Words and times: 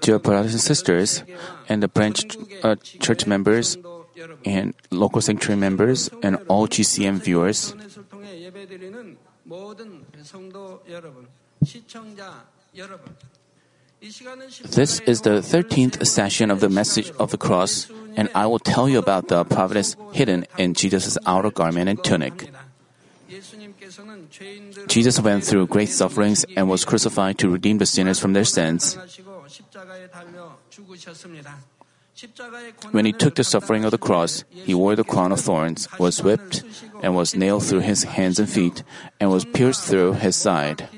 Dear 0.00 0.18
brothers 0.18 0.52
and 0.52 0.60
sisters, 0.60 1.22
and 1.68 1.82
the 1.82 1.88
branch 1.88 2.36
uh, 2.62 2.76
church 2.76 3.26
members, 3.26 3.76
and 4.44 4.74
local 4.90 5.20
sanctuary 5.20 5.58
members, 5.58 6.10
and 6.22 6.38
all 6.48 6.68
GCN 6.68 7.20
viewers, 7.22 7.74
this 14.70 15.00
is 15.00 15.22
the 15.22 15.42
13th 15.42 16.06
session 16.06 16.50
of 16.50 16.60
the 16.60 16.68
message 16.68 17.10
of 17.18 17.30
the 17.32 17.38
cross, 17.38 17.90
and 18.16 18.28
I 18.34 18.46
will 18.46 18.60
tell 18.60 18.88
you 18.88 18.98
about 18.98 19.28
the 19.28 19.44
providence 19.44 19.96
hidden 20.12 20.46
in 20.56 20.74
Jesus' 20.74 21.18
outer 21.26 21.50
garment 21.50 21.88
and 21.88 22.02
tunic. 22.04 22.50
Jesus 24.86 25.20
went 25.20 25.44
through 25.44 25.66
great 25.66 25.88
sufferings 25.88 26.44
and 26.56 26.68
was 26.68 26.84
crucified 26.84 27.38
to 27.38 27.48
redeem 27.48 27.78
the 27.78 27.86
sinners 27.86 28.18
from 28.18 28.32
their 28.32 28.44
sins. 28.44 28.98
When 32.90 33.04
he 33.04 33.12
took 33.12 33.36
the 33.36 33.44
suffering 33.44 33.84
of 33.84 33.92
the 33.92 33.98
cross, 33.98 34.44
he 34.50 34.74
wore 34.74 34.96
the 34.96 35.04
crown 35.04 35.30
of 35.30 35.40
thorns, 35.40 35.86
was 35.98 36.22
whipped, 36.22 36.64
and 37.02 37.14
was 37.14 37.36
nailed 37.36 37.64
through 37.64 37.86
his 37.86 38.02
hands 38.04 38.38
and 38.38 38.50
feet, 38.50 38.82
and 39.20 39.30
was 39.30 39.44
pierced 39.44 39.84
through 39.84 40.14
his 40.14 40.34
side. 40.34 40.88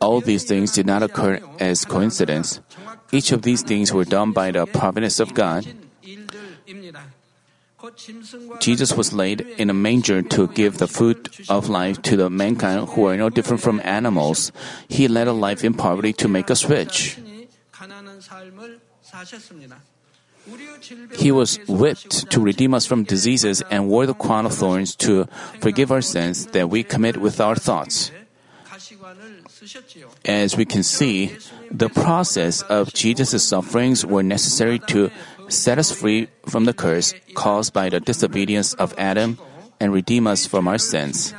All 0.00 0.20
these 0.20 0.44
things 0.44 0.72
did 0.72 0.86
not 0.86 1.02
occur 1.02 1.40
as 1.58 1.84
coincidence. 1.84 2.60
Each 3.10 3.32
of 3.32 3.42
these 3.42 3.62
things 3.62 3.92
were 3.92 4.04
done 4.04 4.32
by 4.32 4.50
the 4.50 4.66
providence 4.66 5.18
of 5.18 5.34
God. 5.34 5.66
Jesus 8.60 8.96
was 8.96 9.12
laid 9.12 9.40
in 9.40 9.70
a 9.70 9.74
manger 9.74 10.22
to 10.22 10.48
give 10.48 10.78
the 10.78 10.88
food 10.88 11.30
of 11.48 11.68
life 11.68 12.02
to 12.02 12.16
the 12.16 12.30
mankind 12.30 12.88
who 12.90 13.06
are 13.06 13.16
no 13.16 13.30
different 13.30 13.62
from 13.62 13.80
animals. 13.84 14.52
He 14.88 15.06
led 15.08 15.28
a 15.28 15.32
life 15.32 15.64
in 15.64 15.74
poverty 15.74 16.12
to 16.14 16.28
make 16.28 16.50
us 16.50 16.68
rich. 16.68 17.18
He 21.16 21.32
was 21.32 21.58
whipped 21.68 22.30
to 22.30 22.40
redeem 22.40 22.74
us 22.74 22.86
from 22.86 23.04
diseases 23.04 23.62
and 23.70 23.88
wore 23.88 24.06
the 24.06 24.14
crown 24.14 24.46
of 24.46 24.54
thorns 24.54 24.96
to 24.96 25.26
forgive 25.60 25.92
our 25.92 26.02
sins 26.02 26.46
that 26.46 26.70
we 26.70 26.82
commit 26.82 27.18
with 27.18 27.40
our 27.40 27.54
thoughts. 27.54 28.10
As 30.24 30.56
we 30.56 30.64
can 30.64 30.82
see, 30.82 31.36
the 31.70 31.88
process 31.88 32.62
of 32.62 32.92
Jesus' 32.94 33.44
sufferings 33.44 34.04
were 34.04 34.22
necessary 34.22 34.78
to 34.88 35.10
set 35.48 35.78
us 35.78 35.90
free 35.90 36.28
from 36.46 36.64
the 36.64 36.72
curse 36.72 37.14
caused 37.34 37.72
by 37.72 37.88
the 37.88 38.00
disobedience 38.00 38.74
of 38.74 38.94
Adam 38.98 39.38
and 39.80 39.92
redeem 39.92 40.26
us 40.26 40.46
from 40.46 40.68
our 40.68 40.78
sins. 40.78 41.34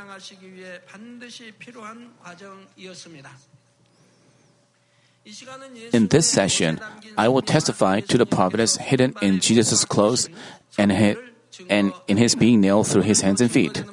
In 5.92 6.08
this 6.08 6.26
session, 6.26 6.80
I 7.16 7.28
will 7.28 7.42
testify 7.42 8.00
to 8.00 8.18
the 8.18 8.26
providence 8.26 8.76
hidden 8.76 9.14
in 9.22 9.40
Jesus' 9.40 9.84
clothes 9.84 10.28
and, 10.78 10.90
and 11.68 11.92
in 12.08 12.16
his 12.16 12.34
being 12.34 12.60
nailed 12.60 12.88
through 12.88 13.02
his 13.02 13.20
hands 13.20 13.40
and 13.40 13.50
feet. 13.50 13.84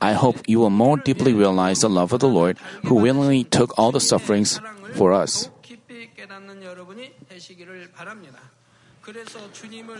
I 0.00 0.12
hope 0.14 0.40
you 0.48 0.58
will 0.58 0.70
more 0.70 0.96
deeply 0.96 1.34
realize 1.34 1.80
the 1.80 1.90
love 1.90 2.12
of 2.12 2.20
the 2.20 2.28
Lord 2.28 2.58
who 2.84 2.94
willingly 2.94 3.44
took 3.44 3.78
all 3.78 3.92
the 3.92 4.00
sufferings 4.00 4.60
for 4.94 5.12
us. 5.12 5.50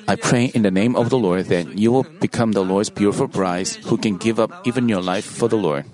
I 0.09 0.17
pray 0.17 0.45
in 0.47 0.63
the 0.63 0.71
name 0.71 0.97
of 0.97 1.11
the 1.11 1.19
Lord 1.19 1.47
that 1.47 1.79
you 1.79 1.93
will 1.93 2.05
become 2.05 2.53
the 2.53 2.65
Lord's 2.65 2.91
beautiful 2.91 3.29
brides 3.29 3.77
who 3.77 3.97
can 3.97 4.17
give 4.17 4.39
up 4.39 4.67
even 4.67 4.89
your 4.89 5.03
life 5.03 5.25
for 5.25 5.49
the 5.49 5.57
Lord. 5.57 5.85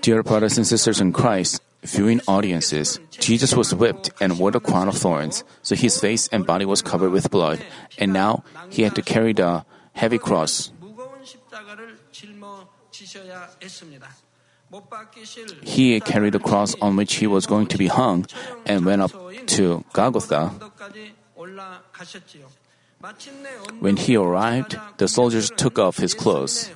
Dear 0.00 0.22
brothers 0.22 0.56
and 0.56 0.66
sisters 0.66 1.00
in 1.00 1.12
Christ, 1.12 1.62
viewing 1.82 2.20
audiences, 2.26 2.98
Jesus 3.10 3.54
was 3.54 3.74
whipped 3.74 4.10
and 4.20 4.38
wore 4.38 4.50
the 4.50 4.60
crown 4.60 4.88
of 4.88 4.96
thorns, 4.96 5.44
so 5.62 5.74
his 5.74 6.00
face 6.00 6.28
and 6.28 6.46
body 6.46 6.64
was 6.64 6.82
covered 6.82 7.10
with 7.10 7.30
blood, 7.30 7.64
and 7.98 8.12
now 8.12 8.44
he 8.70 8.82
had 8.82 8.94
to 8.94 9.02
carry 9.02 9.32
the 9.32 9.64
heavy 9.92 10.18
cross. 10.18 10.70
He 15.62 16.00
carried 16.00 16.34
the 16.34 16.38
cross 16.40 16.74
on 16.80 16.96
which 16.96 17.14
he 17.14 17.26
was 17.26 17.46
going 17.46 17.66
to 17.68 17.78
be 17.78 17.86
hung 17.86 18.26
and 18.66 18.84
went 18.84 19.02
up 19.02 19.12
to 19.56 19.84
Golgotha. 19.92 20.52
When 23.80 23.96
he 23.96 24.16
arrived, 24.16 24.76
the 24.98 25.08
soldiers 25.08 25.50
took 25.56 25.78
off 25.78 25.98
his 25.98 26.14
clothes. 26.14 26.70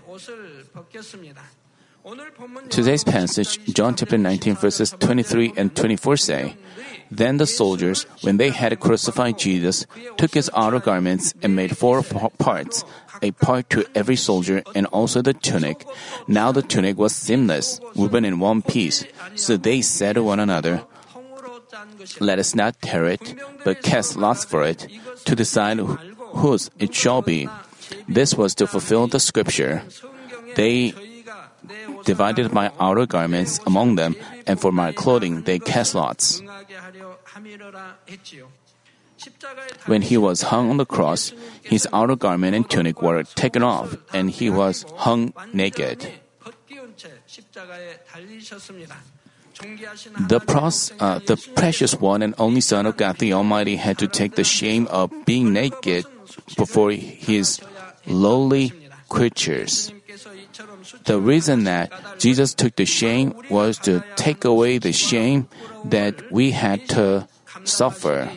Today's 2.69 3.05
passage, 3.05 3.63
John 3.75 3.95
chapter 3.95 4.19
19, 4.19 4.57
verses 4.57 4.91
23 4.99 5.53
and 5.57 5.75
24 5.75 6.17
say, 6.17 6.57
Then 7.13 7.37
the 7.37 7.47
soldiers, 7.47 8.05
when 8.23 8.39
they 8.39 8.51
had 8.51 8.81
crucified 8.81 9.39
Jesus, 9.39 9.87
took 10.17 10.35
his 10.35 10.51
outer 10.53 10.81
garments 10.81 11.33
and 11.43 11.55
made 11.55 11.79
four 11.79 12.03
parts, 12.03 12.85
a 13.23 13.31
part 13.31 13.71
to 13.71 13.87
every 13.95 14.17
soldier 14.17 14.65
and 14.75 14.87
also 14.87 15.23
the 15.23 15.33
tunic. 15.33 15.87
Now 16.27 16.51
the 16.51 16.62
tunic 16.62 16.99
was 16.99 17.15
seamless, 17.15 17.81
woven 17.95 18.25
in 18.25 18.41
one 18.41 18.62
piece. 18.62 19.05
So 19.37 19.57
they 19.57 19.81
said 19.81 20.15
to 20.15 20.25
one 20.25 20.41
another, 20.41 20.83
Let 22.19 22.41
us 22.41 22.57
not 22.57 22.83
tear 22.83 23.05
it, 23.07 23.35
but 23.65 23.83
cast 23.83 24.17
lots 24.17 24.45
for 24.45 24.65
it, 24.65 24.89
to 25.25 25.37
decide 25.37 25.79
whose 25.79 26.69
it 26.81 26.95
shall 26.95 27.23
be. 27.23 27.49
This 28.09 28.35
was 28.35 28.57
to 28.57 28.67
fulfill 28.67 29.07
the 29.07 29.21
scripture. 29.21 29.85
They 30.57 30.95
divided 32.05 32.53
my 32.53 32.71
outer 32.81 33.06
garments 33.06 33.61
among 33.67 33.97
them, 33.97 34.17
and 34.47 34.61
for 34.61 34.73
my 34.73 34.93
clothing 34.93 35.43
they 35.43 35.59
cast 35.59 35.95
lots. 35.95 36.43
When 39.87 40.03
he 40.03 40.17
was 40.17 40.43
hung 40.50 40.71
on 40.71 40.77
the 40.77 40.87
cross, 40.87 41.33
his 41.62 41.87
outer 41.93 42.17
garment 42.17 42.56
and 42.56 42.69
tunic 42.69 43.03
were 43.03 43.23
taken 43.23 43.62
off, 43.62 43.97
and 44.12 44.31
he 44.31 44.50
was 44.50 44.84
hung 44.97 45.33
naked. 45.53 46.11
The, 50.29 50.41
pros, 50.41 50.93
uh, 50.99 51.21
the 51.21 51.37
precious 51.55 51.94
one 52.00 52.23
and 52.23 52.34
only 52.39 52.61
Son 52.61 52.87
of 52.87 52.97
God 52.97 53.19
the 53.19 53.33
Almighty 53.33 53.77
had 53.77 53.99
to 53.99 54.09
take 54.09 54.34
the 54.34 54.44
shame 54.44 54.89
of 54.89 55.12
being 55.25 55.53
naked 55.53 56.05
before 56.56 56.91
his 56.91 57.61
lowly 58.06 58.73
creatures. 59.09 59.93
The 61.04 61.20
reason 61.20 61.65
that 61.65 61.93
Jesus 62.19 62.54
took 62.54 62.76
the 62.76 62.87
shame 62.87 63.34
was 63.50 63.78
to 63.81 64.04
take 64.16 64.44
away 64.44 64.78
the 64.78 64.93
shame 64.93 65.48
that 65.84 66.31
we 66.31 66.53
had 66.53 66.88
to 66.91 67.28
suffer. 67.65 68.28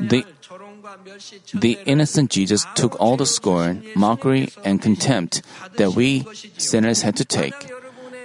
The, 0.00 0.24
the 1.54 1.78
innocent 1.84 2.30
Jesus 2.30 2.66
took 2.74 2.98
all 2.98 3.16
the 3.16 3.26
scorn, 3.26 3.84
mockery, 3.94 4.50
and 4.64 4.82
contempt 4.82 5.42
that 5.76 5.92
we 5.92 6.24
sinners 6.56 7.02
had 7.02 7.16
to 7.16 7.24
take. 7.24 7.54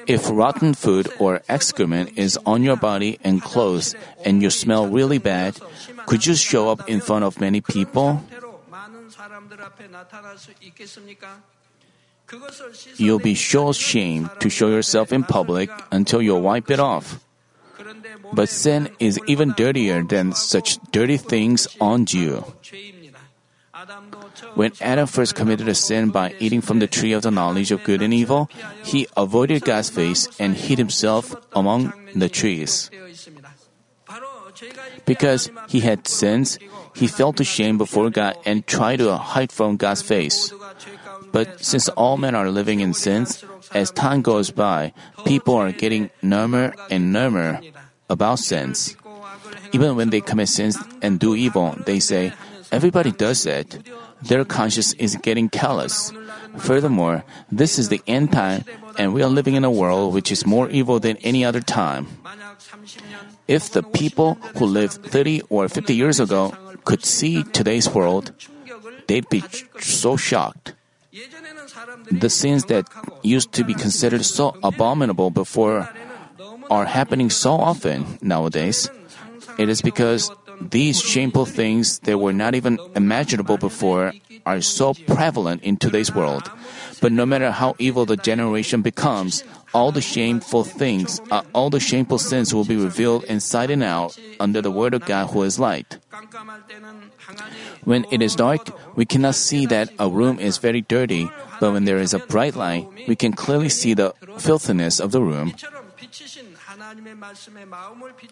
If 0.08 0.30
rotten 0.30 0.74
food 0.74 1.08
or 1.20 1.42
excrement 1.48 2.18
is 2.18 2.38
on 2.46 2.64
your 2.64 2.76
body 2.76 3.20
and 3.24 3.42
clothes 3.42 3.96
and 4.26 4.42
you 4.42 4.50
smell 4.50 4.88
really 4.88 5.18
bad, 5.18 5.60
could 6.08 6.26
you 6.26 6.36
show 6.36 6.70
up 6.70 6.90
in 6.90 7.00
front 7.00 7.24
of 7.24 7.40
many 7.40 7.62
people? 7.62 8.22
You'll 12.98 13.20
be 13.20 13.36
so 13.36 13.70
ashamed 13.70 14.30
to 14.40 14.50
show 14.50 14.70
yourself 14.70 15.12
in 15.12 15.24
public 15.24 15.70
until 15.92 16.22
you 16.22 16.36
wipe 16.36 16.72
it 16.72 16.80
off. 16.80 17.20
But 18.34 18.50
sin 18.50 18.90
is 19.00 19.20
even 19.28 19.54
dirtier 19.58 20.04
than 20.04 20.34
such 20.34 20.80
dirty 20.92 21.18
things 21.18 21.68
on 21.82 22.06
you. 22.10 22.46
When 24.56 24.72
Adam 24.80 25.08
first 25.08 25.36
committed 25.36 25.68
a 25.68 25.76
sin 25.76 26.10
by 26.10 26.36
eating 26.40 26.62
from 26.62 26.80
the 26.80 26.88
tree 26.88 27.12
of 27.12 27.24
the 27.24 27.32
knowledge 27.32 27.72
of 27.72 27.84
good 27.84 28.02
and 28.02 28.14
evil, 28.14 28.50
he 28.84 29.08
avoided 29.18 29.66
God's 29.66 29.90
face 29.90 30.30
and 30.40 30.56
hid 30.56 30.78
himself 30.78 31.36
among 31.54 31.92
the 32.16 32.30
trees. 32.30 32.90
Because 35.06 35.52
he 35.68 35.82
had 35.82 36.08
sins, 36.08 36.60
he 36.96 37.08
felt 37.08 37.40
ashamed 37.40 37.78
before 37.78 38.10
God 38.10 38.38
and 38.46 38.66
tried 38.68 38.98
to 38.98 39.16
hide 39.18 39.52
from 39.52 39.78
God's 39.78 40.02
face. 40.02 40.54
But 41.32 41.64
since 41.64 41.90
all 41.90 42.18
men 42.18 42.36
are 42.36 42.50
living 42.50 42.80
in 42.80 42.94
sins, 42.94 43.44
as 43.74 43.90
time 43.92 44.22
goes 44.22 44.52
by, 44.52 44.94
people 45.26 45.56
are 45.56 45.72
getting 45.72 46.12
number 46.22 46.74
and 46.90 47.12
number 47.12 47.60
about 48.10 48.40
sins. 48.40 48.96
Even 49.74 49.96
when 49.96 50.12
they 50.12 50.22
commit 50.22 50.50
sins 50.50 50.78
and 51.02 51.20
do 51.20 51.34
evil, 51.34 51.76
they 51.86 52.00
say, 52.00 52.34
everybody 52.72 53.12
does 53.12 53.46
it. 53.46 53.82
Their 54.22 54.46
conscience 54.46 54.94
is 54.94 55.18
getting 55.18 55.50
callous. 55.50 56.14
Furthermore, 56.58 57.26
this 57.52 57.80
is 57.80 57.90
the 57.90 58.02
end 58.06 58.32
time, 58.32 58.64
and 58.98 59.14
we 59.14 59.24
are 59.24 59.30
living 59.30 59.56
in 59.56 59.66
a 59.66 59.72
world 59.72 60.14
which 60.14 60.32
is 60.32 60.46
more 60.46 60.70
evil 60.70 61.00
than 61.00 61.18
any 61.26 61.44
other 61.44 61.62
time. 61.62 62.06
If 63.48 63.72
the 63.72 63.84
people 63.84 64.36
who 64.58 64.66
lived 64.66 65.04
30 65.06 65.42
or 65.50 65.68
50 65.68 65.96
years 65.96 66.20
ago 66.20 66.54
could 66.86 67.04
see 67.04 67.44
today's 67.44 67.90
world, 67.94 68.32
they'd 69.08 69.28
be 69.30 69.44
so 69.80 70.16
shocked. 70.16 70.74
The 72.10 72.30
sins 72.30 72.66
that 72.66 72.88
used 73.22 73.52
to 73.54 73.64
be 73.64 73.74
considered 73.74 74.26
so 74.26 74.56
abominable 74.64 75.30
before 75.30 75.90
are 76.72 76.86
happening 76.86 77.30
so 77.30 77.54
often 77.54 78.18
nowadays. 78.22 78.90
It 79.58 79.70
is 79.70 79.82
because 79.82 80.32
these 80.62 81.02
shameful 81.02 81.46
things 81.46 82.00
that 82.00 82.18
were 82.18 82.34
not 82.34 82.56
even 82.56 82.80
imaginable 82.96 83.58
before 83.58 84.14
are 84.46 84.62
so 84.62 84.94
prevalent 85.08 85.62
in 85.64 85.78
today's 85.78 86.14
world. 86.14 86.50
But 87.04 87.12
no 87.12 87.26
matter 87.28 87.52
how 87.52 87.76
evil 87.84 88.06
the 88.08 88.16
generation 88.16 88.80
becomes, 88.82 89.44
all 89.76 89.92
the 89.92 90.00
shameful 90.00 90.64
things, 90.64 91.20
uh, 91.28 91.44
all 91.52 91.70
the 91.70 91.84
shameful 91.84 92.18
sins 92.18 92.56
will 92.56 92.64
be 92.64 92.80
revealed 92.80 93.28
inside 93.28 93.70
and 93.76 93.84
out 93.84 94.16
under 94.40 94.62
the 94.64 94.72
word 94.72 94.94
of 94.94 95.04
God 95.04 95.36
who 95.36 95.44
is 95.44 95.60
light. 95.60 96.00
When 97.84 98.08
it 98.10 98.22
is 98.22 98.40
dark, 98.40 98.72
we 98.96 99.04
cannot 99.04 99.36
see 99.36 99.66
that 99.68 99.92
a 100.00 100.08
room 100.08 100.40
is 100.40 100.64
very 100.64 100.80
dirty, 100.80 101.28
but 101.60 101.74
when 101.76 101.84
there 101.84 102.00
is 102.00 102.14
a 102.14 102.24
bright 102.24 102.56
light, 102.56 102.88
we 103.06 103.20
can 103.20 103.34
clearly 103.36 103.68
see 103.68 103.94
the 103.94 104.16
filthiness 104.40 105.04
of 105.04 105.12
the 105.12 105.20
room. 105.20 105.52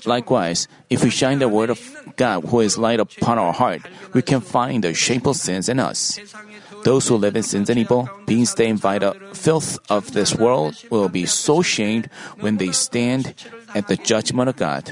Likewise, 0.06 0.68
if 0.90 1.04
we 1.04 1.10
shine 1.10 1.40
the 1.40 1.50
word 1.50 1.70
of 1.70 1.80
God 2.16 2.46
who 2.46 2.60
is 2.62 2.78
light 2.78 3.00
upon 3.00 3.38
our 3.38 3.54
heart, 3.54 3.82
we 4.14 4.22
can 4.22 4.40
find 4.40 4.84
the 4.84 4.94
shameful 4.94 5.34
sins 5.34 5.68
in 5.68 5.80
us. 5.80 6.20
Those 6.84 7.08
who 7.08 7.16
live 7.16 7.36
in 7.36 7.44
sins 7.44 7.70
and 7.70 7.80
evil, 7.80 8.10
being 8.26 8.46
stained 8.46 8.82
by 8.82 9.00
the 9.00 9.14
filth 9.34 9.80
of 9.90 10.14
this 10.14 10.36
world, 10.36 10.76
will 10.90 11.10
be 11.10 11.26
so 11.26 11.62
shamed 11.62 12.10
when 12.40 12.58
they 12.58 12.72
stand 12.72 13.34
at 13.76 13.88
the 13.88 13.98
judgment 13.98 14.50
of 14.50 14.58
God. 14.58 14.92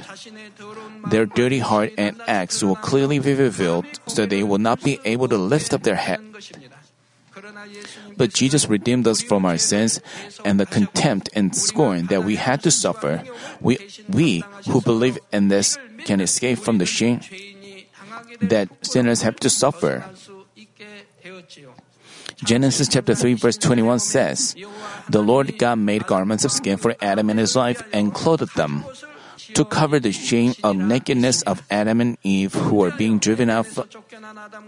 Their 1.09 1.25
dirty 1.25 1.59
heart 1.59 1.94
and 1.97 2.21
acts 2.27 2.63
will 2.63 2.75
clearly 2.75 3.19
be 3.19 3.33
revealed, 3.33 3.86
so 4.07 4.25
they 4.25 4.44
will 4.44 4.59
not 4.59 4.83
be 4.83 5.00
able 5.06 5.27
to 5.27 5.38
lift 5.38 5.74
up 5.74 5.83
their 5.83 5.95
head. 5.95 6.19
But 8.18 8.33
Jesus 8.33 8.68
redeemed 8.69 9.07
us 9.07 9.21
from 9.21 9.45
our 9.45 9.57
sins 9.57 10.01
and 10.44 10.59
the 10.59 10.65
contempt 10.65 11.30
and 11.33 11.56
scorn 11.56 12.07
that 12.07 12.24
we 12.24 12.36
had 12.36 12.63
to 12.63 12.71
suffer. 12.71 13.24
We, 13.62 13.80
we 14.09 14.44
who 14.68 14.81
believe 14.81 15.18
in 15.31 15.47
this 15.47 15.77
can 16.06 16.19
escape 16.21 16.59
from 16.59 16.77
the 16.77 16.86
shame 16.86 17.21
that 18.41 18.69
sinners 18.81 19.21
have 19.21 19.38
to 19.38 19.50
suffer. 19.50 20.03
Genesis 22.44 22.88
chapter 22.88 23.15
3 23.15 23.33
verse 23.33 23.57
21 23.57 24.00
says, 24.00 24.56
The 25.09 25.21
Lord 25.21 25.57
God 25.57 25.80
made 25.80 26.07
garments 26.07 26.45
of 26.45 26.51
skin 26.51 26.77
for 26.77 26.95
Adam 27.01 27.30
and 27.30 27.39
his 27.39 27.56
wife 27.56 27.83
and 27.91 28.13
clothed 28.13 28.56
them. 28.56 28.86
To 29.56 29.65
cover 29.65 30.00
the 30.00 30.12
shame 30.12 30.53
of 30.63 30.77
nakedness 30.77 31.41
of 31.44 31.63
Adam 31.71 32.01
and 32.01 32.18
Eve 32.24 32.53
who 32.53 32.75
were 32.75 32.91
being 32.91 33.18
driven 33.18 33.50
out 33.50 33.68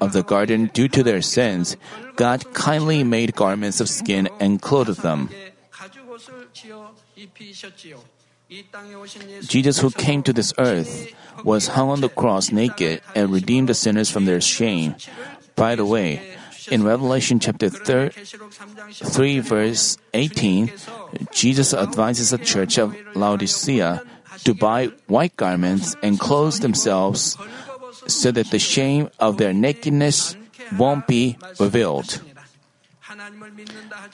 of 0.02 0.14
the 0.14 0.24
garden 0.24 0.72
due 0.74 0.88
to 0.90 1.04
their 1.04 1.22
sins, 1.22 1.78
God 2.16 2.52
kindly 2.54 3.04
made 3.04 3.36
garments 3.36 3.80
of 3.80 3.90
skin 3.90 4.28
and 4.40 4.62
clothed 4.62 5.02
them. 5.02 5.30
Jesus, 9.48 9.80
who 9.80 9.92
came 9.92 10.24
to 10.24 10.34
this 10.34 10.52
earth, 10.58 11.14
was 11.44 11.68
hung 11.68 11.90
on 11.90 12.02
the 12.02 12.10
cross 12.10 12.52
naked 12.52 13.02
and 13.16 13.32
redeemed 13.32 13.70
the 13.70 13.74
sinners 13.74 14.10
from 14.10 14.26
their 14.26 14.42
shame. 14.42 14.96
By 15.56 15.76
the 15.76 15.86
way, 15.86 16.36
in 16.70 16.84
Revelation 16.84 17.40
chapter 17.40 17.70
3, 17.70 19.40
verse 19.40 19.98
18, 20.14 20.72
Jesus 21.32 21.74
advises 21.74 22.30
the 22.30 22.38
church 22.38 22.78
of 22.78 22.96
Laodicea 23.16 24.02
to 24.44 24.54
buy 24.54 24.92
white 25.08 25.36
garments 25.38 25.96
and 26.04 26.20
clothe 26.20 26.60
themselves 26.62 27.38
so 28.08 28.32
that 28.32 28.52
the 28.52 28.60
shame 28.60 29.10
of 29.20 29.38
their 29.38 29.54
nakedness 29.54 30.36
won't 30.78 31.08
be 31.08 31.38
revealed. 31.60 32.22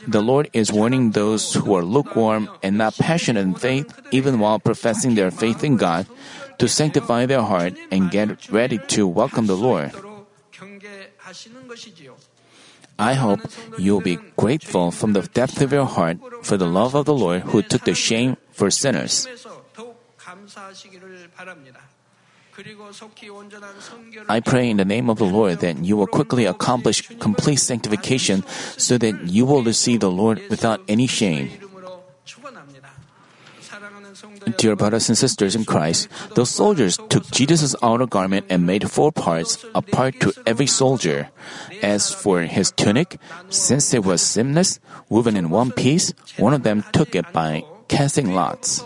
The 0.07 0.21
Lord 0.21 0.49
is 0.53 0.71
warning 0.71 1.11
those 1.11 1.53
who 1.53 1.75
are 1.75 1.83
lukewarm 1.83 2.49
and 2.63 2.77
not 2.77 2.97
passionate 2.97 3.41
in 3.41 3.53
faith, 3.53 3.93
even 4.11 4.39
while 4.39 4.59
professing 4.59 5.13
their 5.13 5.29
faith 5.29 5.63
in 5.63 5.77
God, 5.77 6.07
to 6.57 6.67
sanctify 6.67 7.27
their 7.27 7.43
heart 7.43 7.77
and 7.91 8.09
get 8.09 8.49
ready 8.49 8.79
to 8.97 9.05
welcome 9.05 9.45
the 9.45 9.55
Lord. 9.55 9.93
I 12.99 13.13
hope 13.13 13.41
you'll 13.77 14.01
be 14.01 14.17
grateful 14.35 14.91
from 14.91 15.13
the 15.13 15.21
depth 15.21 15.61
of 15.61 15.71
your 15.71 15.85
heart 15.85 16.17
for 16.41 16.57
the 16.57 16.65
love 16.65 16.95
of 16.95 17.05
the 17.05 17.13
Lord 17.13 17.43
who 17.43 17.61
took 17.61 17.85
the 17.85 17.93
shame 17.93 18.37
for 18.51 18.71
sinners. 18.71 19.27
I 24.27 24.39
pray 24.39 24.69
in 24.69 24.77
the 24.77 24.85
name 24.85 25.09
of 25.09 25.17
the 25.19 25.29
Lord 25.29 25.59
that 25.59 25.85
you 25.85 25.95
will 25.95 26.07
quickly 26.07 26.45
accomplish 26.45 27.07
complete 27.19 27.57
sanctification 27.57 28.43
so 28.77 28.97
that 28.97 29.29
you 29.29 29.45
will 29.45 29.61
receive 29.61 29.99
the 29.99 30.09
Lord 30.09 30.41
without 30.49 30.81
any 30.87 31.05
shame. 31.05 31.51
Dear 34.57 34.75
brothers 34.75 35.09
and 35.09 35.17
sisters 35.17 35.55
in 35.55 35.65
Christ, 35.65 36.07
the 36.35 36.45
soldiers 36.45 36.97
took 37.09 37.29
Jesus' 37.31 37.75
outer 37.83 38.07
garment 38.07 38.45
and 38.49 38.65
made 38.65 38.89
four 38.89 39.11
parts, 39.11 39.63
a 39.75 39.81
part 39.81 40.19
to 40.21 40.33
every 40.45 40.67
soldier. 40.67 41.29
As 41.81 42.13
for 42.13 42.41
his 42.41 42.71
tunic, 42.71 43.19
since 43.49 43.93
it 43.93 44.03
was 44.03 44.21
seamless, 44.21 44.79
woven 45.09 45.37
in 45.37 45.49
one 45.49 45.71
piece, 45.71 46.13
one 46.37 46.53
of 46.53 46.63
them 46.63 46.83
took 46.93 47.15
it 47.15 47.31
by 47.33 47.63
casting 47.87 48.33
lots. 48.33 48.83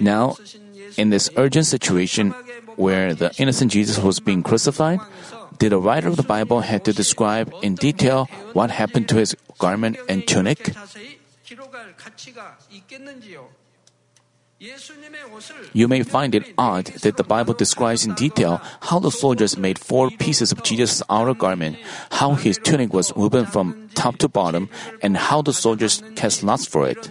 Now, 0.00 0.36
in 0.96 1.10
this 1.10 1.30
urgent 1.36 1.66
situation 1.66 2.30
where 2.76 3.14
the 3.14 3.30
innocent 3.38 3.70
Jesus 3.70 3.98
was 3.98 4.18
being 4.18 4.42
crucified, 4.42 4.98
did 5.58 5.72
the 5.72 5.78
writer 5.78 6.08
of 6.08 6.16
the 6.16 6.22
Bible 6.22 6.60
have 6.60 6.82
to 6.84 6.92
describe 6.92 7.52
in 7.62 7.74
detail 7.74 8.28
what 8.52 8.70
happened 8.70 9.08
to 9.10 9.16
his 9.16 9.36
garment 9.58 9.98
and 10.08 10.26
tunic? 10.26 10.74
You 15.72 15.86
may 15.86 16.02
find 16.02 16.34
it 16.34 16.52
odd 16.58 16.86
that 17.06 17.16
the 17.16 17.22
Bible 17.22 17.54
describes 17.54 18.04
in 18.04 18.14
detail 18.14 18.60
how 18.90 18.98
the 18.98 19.10
soldiers 19.10 19.56
made 19.56 19.78
four 19.78 20.10
pieces 20.10 20.50
of 20.50 20.64
Jesus' 20.64 21.02
outer 21.08 21.34
garment, 21.34 21.78
how 22.10 22.34
his 22.34 22.58
tunic 22.58 22.92
was 22.92 23.14
woven 23.14 23.46
from 23.46 23.88
top 23.94 24.18
to 24.18 24.28
bottom, 24.28 24.68
and 25.00 25.16
how 25.16 25.42
the 25.42 25.52
soldiers 25.52 26.02
cast 26.16 26.42
lots 26.42 26.66
for 26.66 26.88
it. 26.88 27.10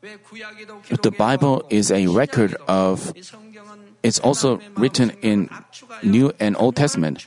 The 0.00 1.14
Bible 1.16 1.62
is 1.68 1.90
a 1.90 2.06
record 2.06 2.54
of 2.66 3.12
it's 4.02 4.18
also 4.20 4.60
written 4.76 5.10
in 5.20 5.50
New 6.02 6.32
and 6.40 6.56
Old 6.56 6.76
Testament. 6.76 7.26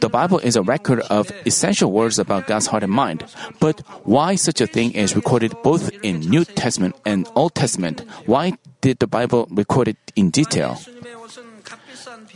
The 0.00 0.08
Bible 0.08 0.38
is 0.40 0.56
a 0.56 0.62
record 0.62 1.00
of 1.08 1.30
essential 1.46 1.92
words 1.92 2.18
about 2.18 2.48
God's 2.48 2.66
heart 2.66 2.82
and 2.82 2.92
mind. 2.92 3.24
But 3.60 3.80
why 4.02 4.34
such 4.34 4.60
a 4.60 4.66
thing 4.66 4.92
is 4.92 5.14
recorded 5.14 5.54
both 5.62 5.90
in 6.02 6.18
New 6.20 6.44
Testament 6.44 6.96
and 7.06 7.28
Old 7.36 7.54
Testament? 7.54 8.00
Why 8.26 8.54
did 8.80 8.98
the 8.98 9.06
Bible 9.06 9.46
record 9.50 9.86
it 9.86 9.98
in 10.16 10.30
detail? 10.30 10.80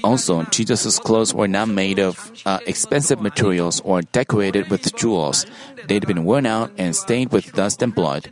Also, 0.04 0.43
Jesus' 0.45 0.99
clothes 0.99 1.35
were 1.35 1.49
not 1.49 1.69
made 1.69 1.99
of 1.99 2.31
uh, 2.47 2.59
expensive 2.66 3.21
materials 3.21 3.81
or 3.81 4.02
decorated 4.02 4.71
with 4.71 4.95
jewels. 4.95 5.47
They'd 5.88 6.07
been 6.07 6.25
worn 6.25 6.47
out 6.47 6.71
and 6.78 6.95
stained 6.95 7.33
with 7.33 7.52
dust 7.54 7.83
and 7.83 7.95
blood. 7.95 8.31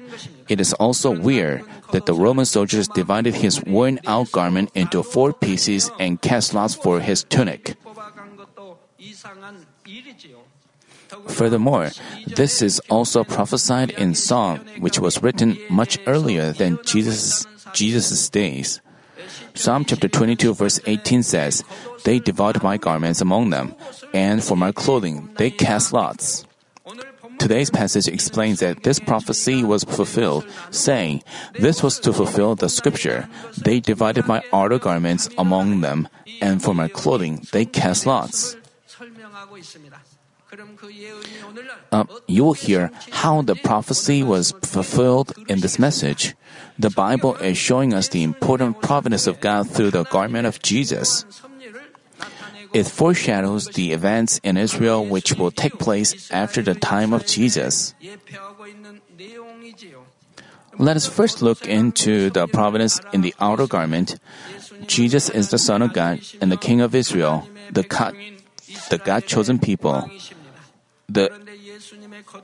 It 0.53 0.61
is 0.61 0.75
also 0.75 1.17
weird 1.17 1.65
that 1.93 2.05
the 2.05 2.13
Roman 2.13 2.45
soldiers 2.45 2.87
divided 2.87 3.33
his 3.33 3.65
worn 3.65 3.99
out 4.07 4.31
garment 4.33 4.69
into 4.75 5.03
four 5.03 5.33
pieces 5.33 5.91
and 5.99 6.21
cast 6.21 6.53
lots 6.53 6.75
for 6.75 7.01
his 7.01 7.25
tunic. 7.25 7.75
Furthermore, 11.29 11.91
this 12.27 12.61
is 12.61 12.85
also 12.93 13.25
prophesied 13.25 13.97
in 13.97 14.13
Psalms, 14.15 14.61
which 14.77 15.01
was 15.01 15.23
written 15.23 15.57
much 15.71 15.97
earlier 16.07 16.53
than 16.53 16.79
Jesus' 16.85 17.47
Jesus' 17.73 18.29
days. 18.29 18.85
Psalm 19.55 19.87
chapter 19.89 20.09
22 20.09 20.53
verse 20.53 20.81
18 20.85 21.23
says, 21.23 21.65
They 22.05 22.19
divide 22.19 22.63
my 22.63 22.77
garments 22.77 23.25
among 23.25 23.49
them, 23.49 23.75
and 24.13 24.45
for 24.45 24.57
my 24.57 24.73
clothing 24.73 25.33
they 25.41 25.49
cast 25.49 25.97
lots. 25.97 26.45
Today's 27.39 27.71
passage 27.71 28.09
explains 28.09 28.61
that 28.61 28.83
this 28.83 28.99
prophecy 29.01 29.65
was 29.65 29.85
fulfilled, 29.85 30.47
saying, 30.71 31.23
This 31.59 31.83
was 31.83 31.99
to 32.01 32.13
fulfill 32.13 32.55
the 32.55 32.69
scripture. 32.69 33.29
They 33.59 33.81
divided 33.81 34.27
my 34.27 34.43
outer 34.53 34.79
garments 34.79 35.29
among 35.39 35.81
them, 35.81 36.09
and 36.41 36.63
for 36.63 36.75
my 36.75 36.89
clothing 36.89 37.47
they 37.53 37.65
cast 37.65 38.07
lots. 38.07 38.57
Uh, 41.93 42.05
you 42.29 42.45
will 42.45 42.53
hear 42.53 42.91
how 43.11 43.43
the 43.43 43.55
prophecy 43.57 44.23
was 44.23 44.53
fulfilled 44.63 45.33
in 45.49 45.61
this 45.61 45.79
message. 45.79 46.35
The 46.79 46.91
Bible 46.91 47.37
is 47.37 47.57
showing 47.57 47.95
us 47.95 48.09
the 48.09 48.23
important 48.23 48.81
providence 48.83 49.27
of 49.27 49.41
God 49.41 49.69
through 49.69 49.91
the 49.93 50.05
garment 50.05 50.47
of 50.47 50.61
Jesus. 50.61 51.25
It 52.73 52.87
foreshadows 52.87 53.69
the 53.69 53.93
events 53.93 54.41
in 54.43 54.57
Israel 54.57 55.05
which 55.05 55.35
will 55.35 55.51
take 55.51 55.79
place 55.79 56.31
after 56.31 56.63
the 56.63 56.75
time 56.75 57.13
of 57.13 57.27
Jesus. 57.27 57.95
Let 60.79 60.97
us 60.97 61.07
first 61.07 61.43
look 61.43 61.67
into 61.67 62.31
the 62.31 62.47
providence 62.49 63.01
in 63.13 63.21
the 63.21 63.35
outer 63.41 63.67
garment. 63.67 64.19
Jesus 64.87 65.29
is 65.29 65.51
the 65.51 65.59
Son 65.59 65.83
of 65.83 65.93
God 65.93 66.21
and 66.41 66.51
the 66.51 66.57
King 66.57 66.81
of 66.81 66.95
Israel, 66.95 67.47
the 67.71 67.83
God, 67.83 68.17
the 68.89 68.99
God 68.99 69.27
chosen 69.27 69.59
people. 69.59 70.09
The, 71.09 71.29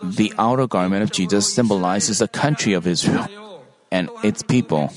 the 0.02 0.32
outer 0.38 0.66
garment 0.66 1.02
of 1.02 1.10
Jesus 1.10 1.52
symbolizes 1.52 2.18
the 2.18 2.28
country 2.28 2.74
of 2.74 2.86
Israel 2.86 3.64
and 3.90 4.10
its 4.22 4.42
people. 4.42 4.92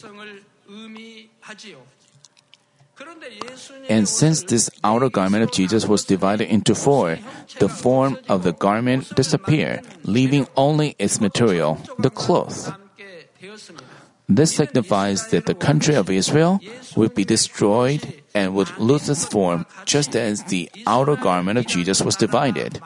And 3.92 4.08
since 4.08 4.48
this 4.48 4.72
outer 4.88 5.12
garment 5.12 5.44
of 5.44 5.52
Jesus 5.52 5.84
was 5.84 6.08
divided 6.08 6.48
into 6.48 6.72
four, 6.74 7.20
the 7.60 7.68
form 7.68 8.16
of 8.32 8.48
the 8.48 8.56
garment 8.56 9.12
disappeared, 9.20 9.84
leaving 10.08 10.48
only 10.56 10.96
its 10.96 11.20
material, 11.20 11.76
the 12.00 12.10
cloth. 12.10 12.72
This 14.32 14.56
signifies 14.56 15.28
that 15.36 15.46
the 15.46 15.54
country 15.54 15.96
of 16.00 16.10
Israel 16.10 16.64
would 16.96 17.12
be 17.14 17.28
destroyed 17.28 18.24
and 18.34 18.56
would 18.56 18.72
lose 18.80 19.12
its 19.12 19.28
form 19.28 19.68
just 19.84 20.16
as 20.16 20.48
the 20.48 20.72
outer 20.88 21.18
garment 21.18 21.60
of 21.60 21.68
Jesus 21.68 22.00
was 22.00 22.16
divided. 22.16 22.80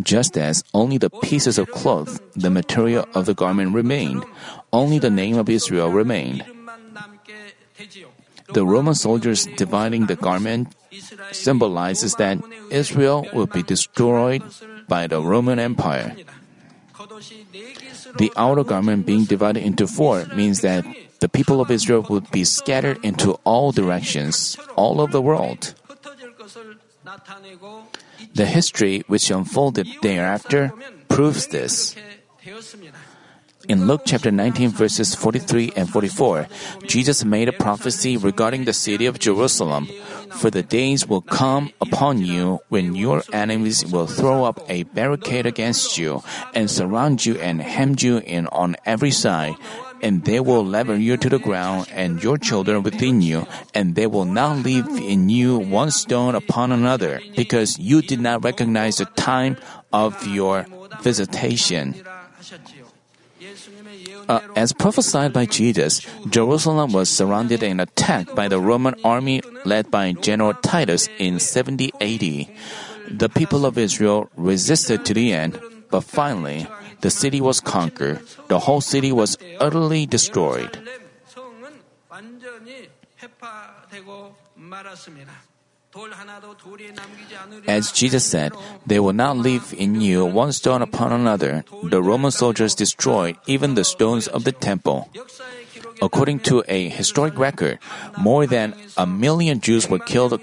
Just 0.00 0.38
as 0.38 0.64
only 0.72 0.96
the 0.96 1.10
pieces 1.10 1.58
of 1.58 1.70
cloth, 1.70 2.24
the 2.32 2.48
material 2.48 3.04
of 3.12 3.26
the 3.26 3.34
garment 3.34 3.74
remained, 3.74 4.24
only 4.72 4.98
the 4.98 5.10
name 5.10 5.38
of 5.38 5.48
Israel 5.48 5.90
remained. 5.90 6.44
The 8.52 8.66
Roman 8.66 8.94
soldiers 8.94 9.46
dividing 9.56 10.06
the 10.06 10.16
garment 10.16 10.74
symbolizes 11.32 12.14
that 12.16 12.38
Israel 12.70 13.26
will 13.32 13.46
be 13.46 13.62
destroyed 13.62 14.42
by 14.88 15.06
the 15.06 15.22
Roman 15.22 15.58
Empire. 15.58 16.16
The 18.18 18.32
outer 18.36 18.64
garment 18.64 19.06
being 19.06 19.24
divided 19.24 19.62
into 19.62 19.86
four 19.86 20.26
means 20.34 20.62
that 20.62 20.84
the 21.20 21.28
people 21.28 21.60
of 21.60 21.70
Israel 21.70 22.04
would 22.10 22.30
be 22.30 22.44
scattered 22.44 22.98
into 23.04 23.38
all 23.44 23.72
directions, 23.72 24.58
all 24.74 25.00
over 25.00 25.12
the 25.12 25.22
world. 25.22 25.74
The 28.34 28.46
history 28.46 29.04
which 29.06 29.30
unfolded 29.30 29.86
thereafter 30.02 30.72
proves 31.08 31.46
this. 31.48 31.94
In 33.70 33.86
Luke 33.86 34.02
chapter 34.04 34.32
19, 34.32 34.70
verses 34.70 35.14
43 35.14 35.74
and 35.76 35.88
44, 35.88 36.48
Jesus 36.88 37.24
made 37.24 37.48
a 37.48 37.52
prophecy 37.52 38.16
regarding 38.16 38.64
the 38.64 38.72
city 38.72 39.06
of 39.06 39.20
Jerusalem. 39.20 39.86
For 40.32 40.50
the 40.50 40.64
days 40.64 41.06
will 41.06 41.20
come 41.20 41.70
upon 41.80 42.18
you 42.18 42.58
when 42.68 42.96
your 42.96 43.22
enemies 43.32 43.86
will 43.86 44.08
throw 44.08 44.42
up 44.42 44.58
a 44.68 44.82
barricade 44.90 45.46
against 45.46 45.96
you 45.96 46.20
and 46.52 46.68
surround 46.68 47.24
you 47.24 47.38
and 47.38 47.62
hem 47.62 47.94
you 48.00 48.18
in 48.18 48.48
on 48.48 48.74
every 48.84 49.12
side. 49.12 49.54
And 50.02 50.24
they 50.24 50.40
will 50.40 50.66
level 50.66 50.98
you 50.98 51.16
to 51.18 51.28
the 51.28 51.38
ground 51.38 51.86
and 51.94 52.20
your 52.24 52.38
children 52.38 52.82
within 52.82 53.22
you, 53.22 53.46
and 53.72 53.94
they 53.94 54.08
will 54.08 54.24
not 54.24 54.66
leave 54.66 54.88
in 54.88 55.28
you 55.28 55.56
one 55.56 55.92
stone 55.92 56.34
upon 56.34 56.72
another, 56.72 57.20
because 57.36 57.78
you 57.78 58.02
did 58.02 58.18
not 58.18 58.42
recognize 58.42 58.96
the 58.96 59.04
time 59.14 59.58
of 59.92 60.26
your 60.26 60.66
visitation. 61.06 61.94
Uh, 64.28 64.40
as 64.54 64.72
prophesied 64.72 65.32
by 65.32 65.46
Jesus, 65.46 66.06
Jerusalem 66.28 66.92
was 66.92 67.08
surrounded 67.08 67.62
and 67.62 67.80
attacked 67.80 68.34
by 68.34 68.48
the 68.48 68.60
Roman 68.60 68.94
army 69.02 69.42
led 69.64 69.90
by 69.90 70.12
General 70.12 70.54
Titus 70.54 71.08
in 71.18 71.38
70 71.38 71.90
AD. 72.00 72.46
The 73.10 73.28
people 73.28 73.66
of 73.66 73.76
Israel 73.76 74.30
resisted 74.36 75.04
to 75.06 75.14
the 75.14 75.32
end, 75.32 75.58
but 75.90 76.02
finally, 76.04 76.66
the 77.00 77.10
city 77.10 77.40
was 77.40 77.60
conquered. 77.60 78.20
The 78.48 78.60
whole 78.60 78.80
city 78.80 79.10
was 79.10 79.36
utterly 79.58 80.06
destroyed. 80.06 80.78
As 87.66 87.90
Jesus 87.90 88.24
said, 88.24 88.52
they 88.86 89.00
will 89.00 89.12
not 89.12 89.36
leave 89.36 89.74
in 89.74 90.00
you 90.00 90.24
one 90.24 90.52
stone 90.52 90.82
upon 90.82 91.12
another. 91.12 91.64
The 91.82 92.02
Roman 92.02 92.30
soldiers 92.30 92.74
destroyed 92.74 93.36
even 93.46 93.74
the 93.74 93.84
stones 93.84 94.28
of 94.28 94.44
the 94.44 94.52
temple. 94.52 95.10
According 96.00 96.40
to 96.40 96.62
a 96.68 96.88
historic 96.88 97.36
record, 97.38 97.78
more 98.18 98.46
than 98.46 98.74
a 98.96 99.06
million 99.06 99.60
Jews 99.60 99.88
were 99.90 99.98
killed 99.98 100.40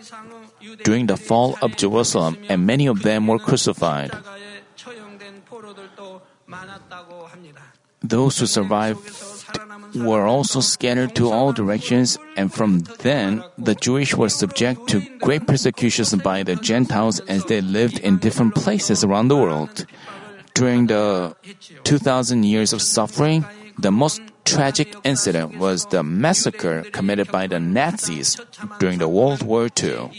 during 0.83 1.07
the 1.07 1.17
fall 1.17 1.57
of 1.61 1.77
Jerusalem, 1.77 2.37
and 2.49 2.67
many 2.67 2.85
of 2.85 3.03
them 3.03 3.27
were 3.27 3.39
crucified. 3.39 4.11
Those 8.03 8.39
who 8.39 8.45
survived 8.45 8.99
were 10.03 10.25
also 10.25 10.59
scattered 10.59 11.15
to 11.15 11.31
all 11.31 11.53
directions, 11.53 12.17
and 12.35 12.53
from 12.53 12.79
then 12.99 13.43
the 13.57 13.75
Jewish 13.75 14.15
were 14.15 14.29
subject 14.29 14.87
to 14.89 15.01
great 15.19 15.47
persecutions 15.47 16.13
by 16.15 16.43
the 16.43 16.55
Gentiles 16.55 17.19
as 17.27 17.45
they 17.45 17.61
lived 17.61 17.99
in 17.99 18.17
different 18.17 18.55
places 18.55 19.03
around 19.03 19.27
the 19.27 19.37
world. 19.37 19.85
During 20.53 20.87
the 20.87 21.35
2000 21.83 22.43
years 22.43 22.73
of 22.73 22.81
suffering, 22.81 23.45
the 23.77 23.91
most 23.91 24.21
tragic 24.43 24.95
incident 25.03 25.57
was 25.57 25.85
the 25.87 26.03
massacre 26.03 26.83
committed 26.91 27.31
by 27.31 27.47
the 27.47 27.59
Nazis 27.59 28.37
during 28.79 28.97
the 28.97 29.07
World 29.07 29.43
War 29.43 29.67
II. 29.67 30.09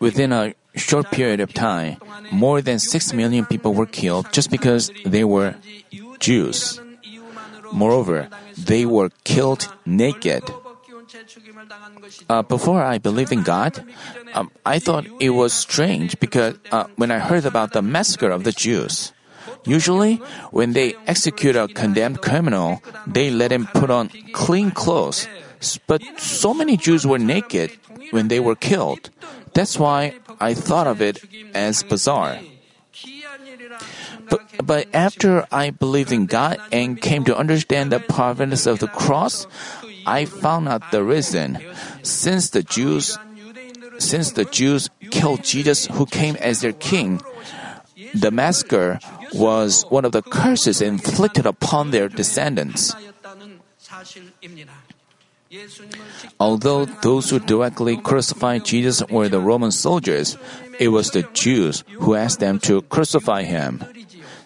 Within 0.00 0.32
a 0.32 0.54
short 0.74 1.10
period 1.10 1.40
of 1.40 1.52
time, 1.52 1.96
more 2.30 2.62
than 2.62 2.78
6 2.78 3.12
million 3.12 3.44
people 3.44 3.74
were 3.74 3.86
killed 3.86 4.32
just 4.32 4.50
because 4.50 4.90
they 5.04 5.24
were 5.24 5.54
Jews. 6.18 6.80
Moreover, 7.72 8.28
they 8.56 8.86
were 8.86 9.10
killed 9.24 9.68
naked. 9.84 10.44
Uh, 12.28 12.42
before 12.42 12.82
I 12.82 12.98
believed 12.98 13.32
in 13.32 13.42
God, 13.42 13.84
um, 14.34 14.50
I 14.64 14.78
thought 14.78 15.06
it 15.20 15.30
was 15.30 15.52
strange 15.52 16.18
because 16.18 16.56
uh, 16.70 16.84
when 16.96 17.10
I 17.10 17.18
heard 17.18 17.44
about 17.44 17.72
the 17.72 17.82
massacre 17.82 18.30
of 18.30 18.44
the 18.44 18.52
Jews, 18.52 19.12
usually 19.64 20.16
when 20.50 20.72
they 20.72 20.94
execute 21.06 21.56
a 21.56 21.68
condemned 21.68 22.20
criminal, 22.22 22.82
they 23.06 23.30
let 23.30 23.52
him 23.52 23.66
put 23.74 23.90
on 23.90 24.08
clean 24.32 24.70
clothes. 24.70 25.28
But 25.86 26.02
so 26.18 26.54
many 26.54 26.76
Jews 26.76 27.06
were 27.06 27.18
naked 27.18 27.72
when 28.10 28.28
they 28.28 28.40
were 28.40 28.56
killed. 28.56 29.10
That's 29.54 29.78
why 29.78 30.14
I 30.40 30.54
thought 30.54 30.86
of 30.86 31.00
it 31.00 31.22
as 31.54 31.82
bizarre. 31.82 32.38
But, 34.28 34.40
but 34.64 34.88
after 34.94 35.46
I 35.52 35.70
believed 35.70 36.12
in 36.12 36.26
God 36.26 36.60
and 36.70 37.00
came 37.00 37.24
to 37.24 37.36
understand 37.36 37.92
the 37.92 38.00
providence 38.00 38.66
of 38.66 38.78
the 38.78 38.88
cross, 38.88 39.46
I 40.06 40.24
found 40.24 40.68
out 40.68 40.90
the 40.90 41.04
reason. 41.04 41.58
Since 42.02 42.50
the 42.50 42.62
Jews, 42.62 43.18
since 43.98 44.32
the 44.32 44.44
Jews 44.44 44.90
killed 45.10 45.44
Jesus 45.44 45.86
who 45.86 46.06
came 46.06 46.36
as 46.36 46.60
their 46.60 46.72
king, 46.72 47.20
the 48.14 48.30
massacre 48.30 49.00
was 49.32 49.84
one 49.88 50.04
of 50.04 50.12
the 50.12 50.22
curses 50.22 50.80
inflicted 50.80 51.46
upon 51.46 51.90
their 51.90 52.08
descendants. 52.08 52.94
Although 56.40 56.86
those 57.02 57.30
who 57.30 57.38
directly 57.38 57.96
crucified 57.96 58.64
Jesus 58.64 59.02
were 59.10 59.28
the 59.28 59.40
Roman 59.40 59.70
soldiers, 59.70 60.36
it 60.78 60.88
was 60.88 61.10
the 61.10 61.22
Jews 61.34 61.84
who 62.00 62.14
asked 62.14 62.40
them 62.40 62.58
to 62.60 62.82
crucify 62.82 63.42
him. 63.42 63.84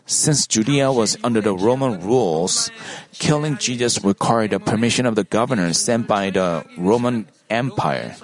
Since 0.07 0.47
Judea 0.47 0.93
was 0.93 1.19
under 1.25 1.41
the 1.41 1.55
Roman 1.55 2.01
rules, 2.01 2.71
killing 3.19 3.59
Jesus 3.59 4.03
required 4.05 4.51
the 4.51 4.61
permission 4.61 5.07
of 5.07 5.15
the 5.15 5.25
governor 5.25 5.73
sent 5.73 6.07
by 6.07 6.31
the 6.31 6.65
Roman 6.79 7.27
Empire. 7.51 8.15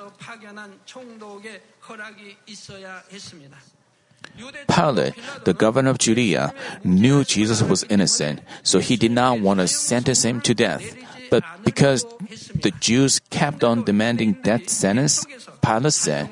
Pilate, 4.69 5.15
the 5.45 5.55
governor 5.55 5.91
of 5.91 5.99
Judea, 5.99 6.55
knew 6.85 7.25
Jesus 7.25 7.63
was 7.63 7.85
innocent, 7.91 8.41
so 8.63 8.79
he 8.79 8.97
did 8.97 9.11
not 9.13 9.41
want 9.41 9.61
to 9.61 9.69
sentence 9.69 10.25
him 10.25 10.41
to 10.41 10.55
death. 10.55 10.83
But 11.33 11.65
because 11.65 12.05
the 12.53 12.71
Jews 12.77 13.19
kept 13.33 13.65
on 13.65 13.85
demanding 13.85 14.37
death 14.45 14.69
sentence, 14.69 15.25
Pilate 15.65 15.97
said, 15.97 16.29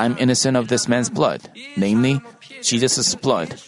I'm 0.00 0.16
innocent 0.16 0.56
of 0.56 0.68
this 0.68 0.88
man's 0.88 1.10
blood, 1.10 1.44
namely, 1.76 2.22
Jesus' 2.62 3.14
blood. 3.14 3.60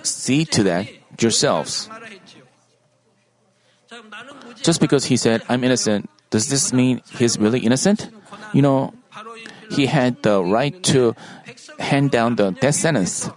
See 0.00 0.46
to 0.46 0.62
that 0.64 0.88
yourselves. 1.20 1.90
Just 4.62 4.80
because 4.80 5.04
he 5.04 5.18
said, 5.18 5.42
I'm 5.50 5.62
innocent, 5.62 6.08
does 6.30 6.48
this 6.48 6.72
mean 6.72 7.02
he's 7.18 7.38
really 7.38 7.60
innocent? 7.60 8.08
You 8.54 8.62
know, 8.62 8.94
he 9.70 9.84
had 9.84 10.22
the 10.22 10.42
right 10.42 10.72
to 10.84 11.14
hand 11.78 12.12
down 12.12 12.36
the 12.36 12.52
death 12.52 12.76
sentence. 12.76 13.28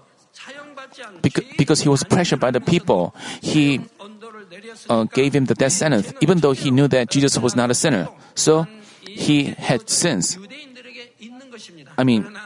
Because, 1.21 1.43
because 1.57 1.81
he 1.81 1.89
was 1.89 2.03
pressured 2.05 2.39
by 2.39 2.51
the 2.51 2.61
people, 2.61 3.13
he 3.41 3.81
uh, 4.89 5.03
gave 5.05 5.35
him 5.35 5.45
the 5.45 5.55
death 5.55 5.71
sentence, 5.73 6.13
even 6.21 6.39
though 6.39 6.51
he 6.51 6.71
knew 6.71 6.87
that 6.87 7.09
Jesus 7.09 7.37
was 7.37 7.55
not 7.55 7.71
a 7.71 7.73
sinner. 7.73 8.07
So 8.35 8.67
he 9.01 9.45
had 9.45 9.89
sins. 9.89 10.37
I 11.97 12.03
mean, 12.03 12.37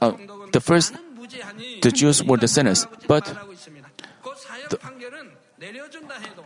uh, 0.00 0.12
the 0.52 0.60
first, 0.60 0.94
the 1.82 1.90
Jews 1.90 2.22
were 2.22 2.36
the 2.36 2.48
sinners, 2.48 2.86
but 3.06 3.24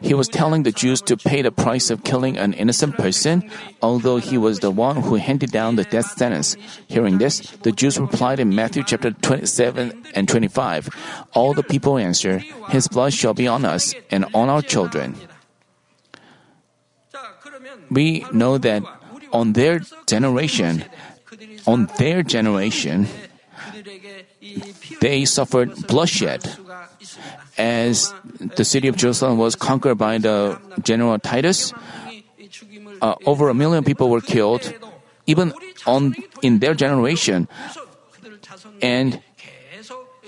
he 0.01 0.15
was 0.15 0.29
telling 0.29 0.63
the 0.63 0.73
Jews 0.73 1.03
to 1.03 1.17
pay 1.17 1.43
the 1.43 1.51
price 1.51 1.91
of 1.91 2.05
killing 2.05 2.39
an 2.39 2.53
innocent 2.53 2.97
person, 2.97 3.51
although 3.83 4.19
he 4.19 4.39
was 4.39 4.61
the 4.61 4.71
one 4.71 5.03
who 5.03 5.17
handed 5.17 5.51
down 5.51 5.77
the 5.77 5.85
death 5.85 6.17
sentence. 6.17 6.57
Hearing 6.87 7.19
this, 7.19 7.41
the 7.63 7.73
Jews 7.73 7.99
replied 7.99 8.39
in 8.39 8.55
Matthew 8.55 8.85
chapter 8.85 9.11
27 9.11 10.07
and 10.15 10.29
25, 10.29 10.89
All 11.35 11.53
the 11.53 11.65
people 11.65 11.99
answer, 11.99 12.39
His 12.71 12.87
blood 12.87 13.13
shall 13.13 13.35
be 13.35 13.49
on 13.49 13.65
us 13.65 13.95
and 14.11 14.27
on 14.35 14.49
our 14.49 14.63
children. 14.63 15.17
We 17.91 18.25
know 18.33 18.59
that 18.59 18.83
on 19.33 19.55
their 19.55 19.81
generation, 20.07 20.85
on 21.67 21.91
their 21.99 22.23
generation, 22.23 23.09
they 25.01 25.25
suffered 25.25 25.75
bloodshed. 25.87 26.45
As 27.59 28.15
the 28.39 28.65
city 28.65 28.87
of 28.87 28.97
Jerusalem 28.97 29.39
was 29.39 29.57
conquered 29.57 29.99
by 29.99 30.19
the 30.19 30.61
general 30.83 31.19
Titus, 31.19 31.73
uh, 33.03 33.15
over 33.27 33.49
a 33.49 33.55
million 33.55 33.83
people 33.83 34.11
were 34.11 34.21
killed, 34.21 34.73
even 35.27 35.53
on 35.87 36.15
in 36.43 36.61
their 36.61 36.75
generation, 36.75 37.49
and 38.81 39.21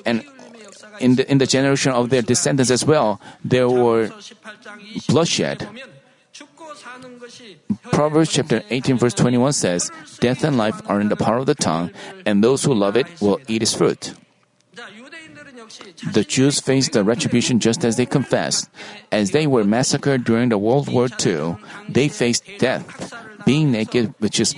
and 0.04 0.24
in 0.98 1.16
the 1.16 1.30
in 1.30 1.38
the 1.38 1.46
generation 1.46 1.92
of 1.92 2.10
their 2.10 2.22
descendants 2.22 2.70
as 2.70 2.84
well, 2.84 3.20
there 3.44 3.68
were 3.68 4.10
bloodshed. 5.08 5.68
Proverbs 7.92 8.32
chapter 8.32 8.62
18 8.70 8.98
verse 8.98 9.14
21 9.14 9.52
says, 9.52 9.90
Death 10.20 10.44
and 10.44 10.56
life 10.56 10.80
are 10.88 11.00
in 11.00 11.08
the 11.08 11.16
power 11.16 11.38
of 11.38 11.46
the 11.46 11.54
tongue, 11.54 11.90
and 12.24 12.42
those 12.42 12.64
who 12.64 12.74
love 12.74 12.96
it 12.96 13.06
will 13.20 13.40
eat 13.48 13.62
its 13.62 13.74
fruit. 13.74 14.14
The 16.12 16.24
Jews 16.24 16.60
faced 16.60 16.92
the 16.92 17.04
retribution 17.04 17.60
just 17.60 17.84
as 17.84 17.96
they 17.96 18.06
confessed. 18.06 18.68
As 19.12 19.30
they 19.30 19.46
were 19.46 19.64
massacred 19.64 20.24
during 20.24 20.48
the 20.48 20.58
World 20.58 20.88
War 20.92 21.08
II, 21.24 21.56
they 21.88 22.08
faced 22.08 22.44
death, 22.58 23.12
being 23.44 23.70
naked, 23.70 24.14
which 24.18 24.40
is 24.40 24.54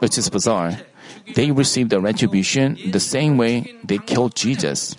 which 0.00 0.18
is 0.18 0.28
bizarre. 0.28 0.76
They 1.34 1.50
received 1.50 1.90
the 1.90 2.00
retribution 2.00 2.78
the 2.90 3.00
same 3.00 3.38
way 3.38 3.72
they 3.84 3.98
killed 3.98 4.34
Jesus. 4.34 4.96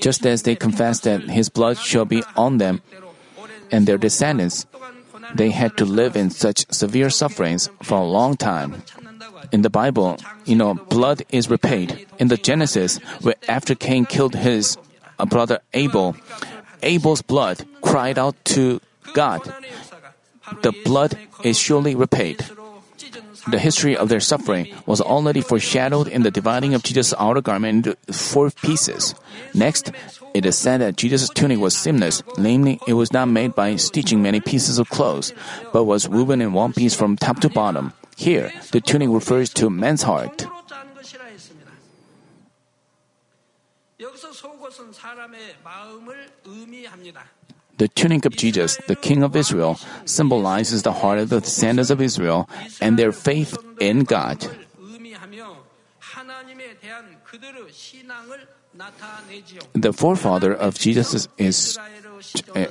Just 0.00 0.26
as 0.26 0.42
they 0.42 0.56
confessed 0.56 1.04
that 1.04 1.22
his 1.28 1.48
blood 1.48 1.78
shall 1.78 2.04
be 2.04 2.22
on 2.36 2.58
them 2.58 2.82
and 3.70 3.86
their 3.86 3.98
descendants, 3.98 4.66
they 5.34 5.50
had 5.50 5.76
to 5.76 5.84
live 5.84 6.16
in 6.16 6.30
such 6.30 6.66
severe 6.72 7.10
sufferings 7.10 7.70
for 7.82 7.98
a 7.98 8.04
long 8.04 8.36
time. 8.36 8.82
In 9.54 9.62
the 9.62 9.70
Bible, 9.70 10.18
you 10.50 10.56
know, 10.56 10.74
blood 10.74 11.22
is 11.30 11.48
repaid. 11.48 12.08
In 12.18 12.26
the 12.26 12.36
Genesis, 12.36 12.98
where 13.22 13.38
after 13.46 13.76
Cain 13.76 14.04
killed 14.04 14.34
his 14.34 14.76
uh, 15.20 15.26
brother 15.26 15.60
Abel, 15.74 16.16
Abel's 16.82 17.22
blood 17.22 17.62
cried 17.80 18.18
out 18.18 18.34
to 18.58 18.80
God. 19.14 19.46
The 20.66 20.74
blood 20.84 21.14
is 21.44 21.56
surely 21.56 21.94
repaid. 21.94 22.42
The 23.46 23.62
history 23.62 23.96
of 23.96 24.08
their 24.08 24.18
suffering 24.18 24.74
was 24.86 25.00
already 25.00 25.40
foreshadowed 25.40 26.08
in 26.08 26.26
the 26.26 26.34
dividing 26.34 26.74
of 26.74 26.82
Jesus' 26.82 27.14
outer 27.16 27.40
garment 27.40 27.86
into 27.86 28.12
four 28.12 28.50
pieces. 28.50 29.14
Next, 29.54 29.92
it 30.34 30.44
is 30.44 30.58
said 30.58 30.80
that 30.80 30.96
Jesus' 30.96 31.30
tunic 31.30 31.60
was 31.60 31.76
seamless, 31.76 32.24
namely, 32.38 32.80
it 32.88 32.94
was 32.94 33.12
not 33.12 33.28
made 33.30 33.54
by 33.54 33.76
stitching 33.76 34.20
many 34.20 34.40
pieces 34.40 34.80
of 34.80 34.90
clothes, 34.90 35.32
but 35.72 35.84
was 35.84 36.08
woven 36.08 36.42
in 36.42 36.54
one 36.54 36.72
piece 36.72 36.96
from 36.96 37.14
top 37.14 37.38
to 37.38 37.48
bottom. 37.48 37.92
Here, 38.16 38.52
the 38.72 38.80
tunic 38.80 39.08
refers 39.10 39.52
to 39.54 39.70
man's 39.70 40.02
heart. 40.02 40.46
The 47.76 47.88
tunic 47.88 48.24
of 48.24 48.36
Jesus, 48.36 48.78
the 48.86 48.94
King 48.94 49.22
of 49.22 49.34
Israel, 49.34 49.78
symbolizes 50.04 50.82
the 50.82 50.92
heart 50.92 51.18
of 51.18 51.28
the 51.28 51.40
descendants 51.40 51.90
of 51.90 52.00
Israel 52.00 52.48
and 52.80 52.98
their 52.98 53.12
faith 53.12 53.58
in 53.80 54.04
God. 54.04 54.46
The 59.74 59.92
forefather 59.92 60.54
of 60.54 60.78
Jesus 60.78 61.28
is 61.38 61.78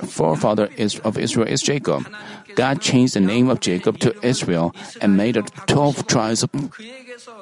forefather 0.06 0.68
is, 0.76 0.98
of 1.00 1.18
Israel 1.18 1.46
is 1.48 1.62
Jacob. 1.62 2.06
God 2.54 2.80
changed 2.80 3.14
the 3.14 3.20
name 3.20 3.50
of 3.50 3.60
Jacob 3.60 3.98
to 4.00 4.14
Israel 4.24 4.74
and 5.00 5.16
made 5.16 5.36
it 5.36 5.50
12 5.66 6.06
tribes 6.06 6.42
of, 6.42 6.50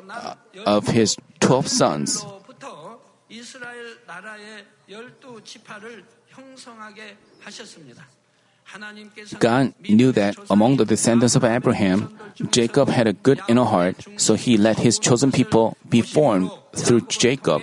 uh, 0.08 0.34
of 0.66 0.88
his 0.88 1.16
12 1.40 1.68
sons. 1.68 2.24
God 9.38 9.74
knew 9.88 10.12
that 10.12 10.36
among 10.48 10.76
the 10.76 10.84
descendants 10.84 11.36
of 11.36 11.44
Abraham, 11.44 12.18
Jacob 12.50 12.88
had 12.88 13.06
a 13.06 13.12
good 13.12 13.40
inner 13.48 13.64
heart, 13.64 14.06
so 14.16 14.34
he 14.34 14.56
let 14.56 14.78
his 14.78 14.98
chosen 14.98 15.30
people 15.30 15.76
be 15.88 16.00
formed 16.00 16.50
through 16.74 17.02
Jacob. 17.02 17.62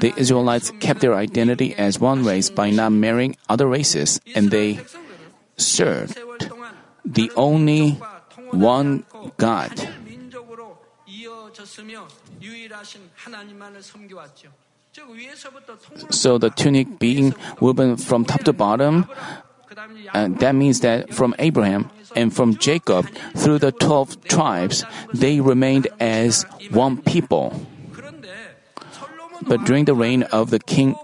The 0.00 0.12
Israelites 0.16 0.72
kept 0.80 1.00
their 1.00 1.14
identity 1.14 1.74
as 1.74 1.98
one 1.98 2.24
race 2.24 2.50
by 2.50 2.70
not 2.70 2.92
marrying 2.92 3.36
other 3.48 3.66
races, 3.66 4.20
and 4.34 4.50
they 4.50 4.80
served 5.56 6.18
the 7.04 7.30
only 7.36 7.98
one 8.52 9.04
God. 9.36 9.72
So 16.10 16.38
the 16.38 16.50
tunic 16.50 16.98
being 16.98 17.34
woven 17.60 17.96
from 17.96 18.24
top 18.24 18.44
to 18.44 18.52
bottom, 18.52 19.06
uh, 20.14 20.28
that 20.40 20.54
means 20.54 20.80
that 20.80 21.12
from 21.12 21.34
Abraham 21.38 21.90
and 22.14 22.34
from 22.34 22.56
Jacob 22.56 23.06
through 23.36 23.58
the 23.58 23.72
12 23.72 24.24
tribes, 24.24 24.84
they 25.12 25.40
remained 25.40 25.88
as 26.00 26.44
one 26.70 26.98
people. 27.02 27.52
But 29.42 29.64
during 29.64 29.84
the 29.84 29.94
reign 29.94 30.22
of 30.24 30.50
the 30.50 30.58
king 30.58 30.96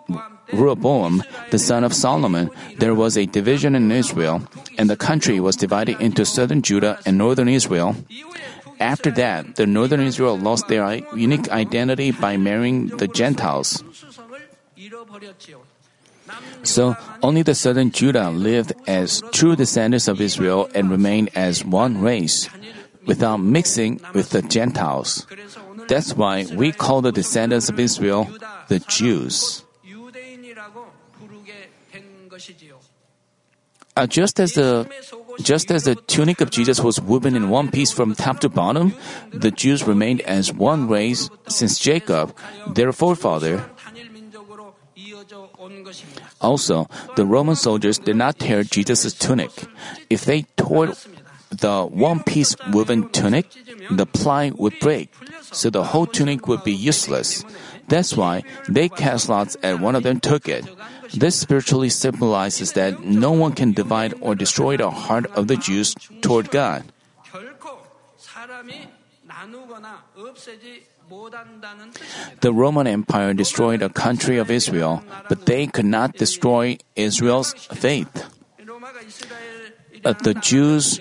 Rehoboam, 0.52 1.22
the 1.50 1.58
son 1.58 1.82
of 1.84 1.94
Solomon, 1.94 2.50
there 2.78 2.94
was 2.94 3.16
a 3.16 3.26
division 3.26 3.74
in 3.74 3.90
Israel, 3.90 4.42
and 4.76 4.90
the 4.90 4.96
country 4.96 5.40
was 5.40 5.56
divided 5.56 6.00
into 6.00 6.24
southern 6.24 6.60
Judah 6.60 6.98
and 7.06 7.16
northern 7.16 7.48
Israel. 7.48 7.96
After 8.78 9.10
that, 9.12 9.56
the 9.56 9.66
northern 9.66 10.00
Israel 10.00 10.36
lost 10.38 10.68
their 10.68 11.00
unique 11.16 11.48
identity 11.50 12.10
by 12.10 12.36
marrying 12.36 12.88
the 12.88 13.08
Gentiles. 13.08 13.82
So 16.62 16.96
only 17.22 17.42
the 17.42 17.54
southern 17.54 17.90
Judah 17.90 18.30
lived 18.30 18.72
as 18.86 19.22
true 19.32 19.56
descendants 19.56 20.08
of 20.08 20.20
Israel 20.20 20.68
and 20.74 20.90
remained 20.90 21.30
as 21.34 21.64
one 21.64 22.00
race, 22.00 22.48
without 23.06 23.38
mixing 23.38 24.00
with 24.14 24.30
the 24.30 24.42
Gentiles. 24.42 25.26
That's 25.88 26.14
why 26.14 26.46
we 26.54 26.72
call 26.72 27.00
the 27.02 27.12
descendants 27.12 27.68
of 27.68 27.78
Israel 27.78 28.28
the 28.68 28.78
Jews. 28.80 29.64
Uh, 33.94 34.06
just 34.06 34.40
as 34.40 34.54
the 34.54 34.88
just 35.42 35.70
as 35.70 35.84
the 35.84 35.94
tunic 36.08 36.40
of 36.40 36.50
Jesus 36.50 36.80
was 36.80 37.00
woven 37.00 37.36
in 37.36 37.50
one 37.50 37.70
piece 37.70 37.92
from 37.92 38.14
top 38.14 38.40
to 38.40 38.48
bottom, 38.48 38.94
the 39.32 39.50
Jews 39.50 39.84
remained 39.84 40.22
as 40.22 40.52
one 40.52 40.88
race 40.88 41.28
since 41.48 41.78
Jacob, 41.78 42.34
their 42.72 42.92
forefather. 42.92 43.64
Also, 46.40 46.88
the 47.16 47.26
Roman 47.26 47.56
soldiers 47.56 47.98
did 47.98 48.16
not 48.16 48.38
tear 48.38 48.64
Jesus' 48.64 49.12
tunic. 49.12 49.50
If 50.08 50.24
they 50.24 50.42
tore 50.56 50.92
the 51.52 51.84
one 51.84 52.22
piece 52.22 52.56
woven 52.72 53.08
tunic, 53.10 53.46
the 53.90 54.06
ply 54.06 54.50
would 54.56 54.78
break, 54.80 55.12
so 55.40 55.70
the 55.70 55.84
whole 55.84 56.06
tunic 56.06 56.48
would 56.48 56.64
be 56.64 56.72
useless. 56.72 57.44
That's 57.88 58.16
why 58.16 58.42
they 58.68 58.88
cast 58.88 59.28
lots 59.28 59.56
and 59.62 59.82
one 59.82 59.94
of 59.94 60.02
them 60.02 60.20
took 60.20 60.48
it. 60.48 60.64
This 61.12 61.38
spiritually 61.38 61.90
symbolizes 61.90 62.72
that 62.72 63.04
no 63.04 63.32
one 63.32 63.52
can 63.52 63.72
divide 63.72 64.14
or 64.20 64.34
destroy 64.34 64.76
the 64.76 64.90
heart 64.90 65.26
of 65.36 65.46
the 65.46 65.56
Jews 65.56 65.94
toward 66.22 66.50
God. 66.50 66.84
The 72.40 72.52
Roman 72.52 72.86
Empire 72.86 73.34
destroyed 73.34 73.80
the 73.80 73.90
country 73.90 74.38
of 74.38 74.50
Israel, 74.50 75.04
but 75.28 75.44
they 75.44 75.66
could 75.66 75.84
not 75.84 76.14
destroy 76.14 76.78
Israel's 76.96 77.52
faith. 77.52 78.24
But 80.02 80.24
the 80.24 80.34
Jews 80.34 80.98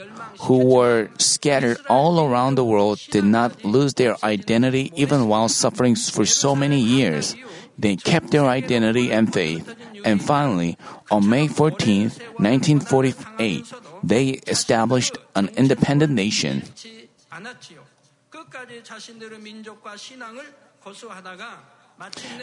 who 0.47 0.65
were 0.65 1.09
scattered 1.17 1.77
all 1.87 2.25
around 2.25 2.55
the 2.55 2.65
world 2.65 2.99
did 3.11 3.25
not 3.25 3.63
lose 3.63 3.93
their 3.93 4.17
identity 4.23 4.91
even 4.95 5.27
while 5.27 5.47
suffering 5.47 5.95
for 5.95 6.25
so 6.25 6.55
many 6.55 6.79
years. 6.79 7.35
They 7.77 7.95
kept 7.95 8.31
their 8.31 8.45
identity 8.45 9.11
and 9.11 9.31
faith. 9.31 9.75
And 10.03 10.21
finally, 10.21 10.77
on 11.11 11.29
May 11.29 11.47
14, 11.47 12.09
1948, 12.41 13.65
they 14.03 14.41
established 14.49 15.17
an 15.35 15.49
independent 15.57 16.13
nation. 16.13 16.63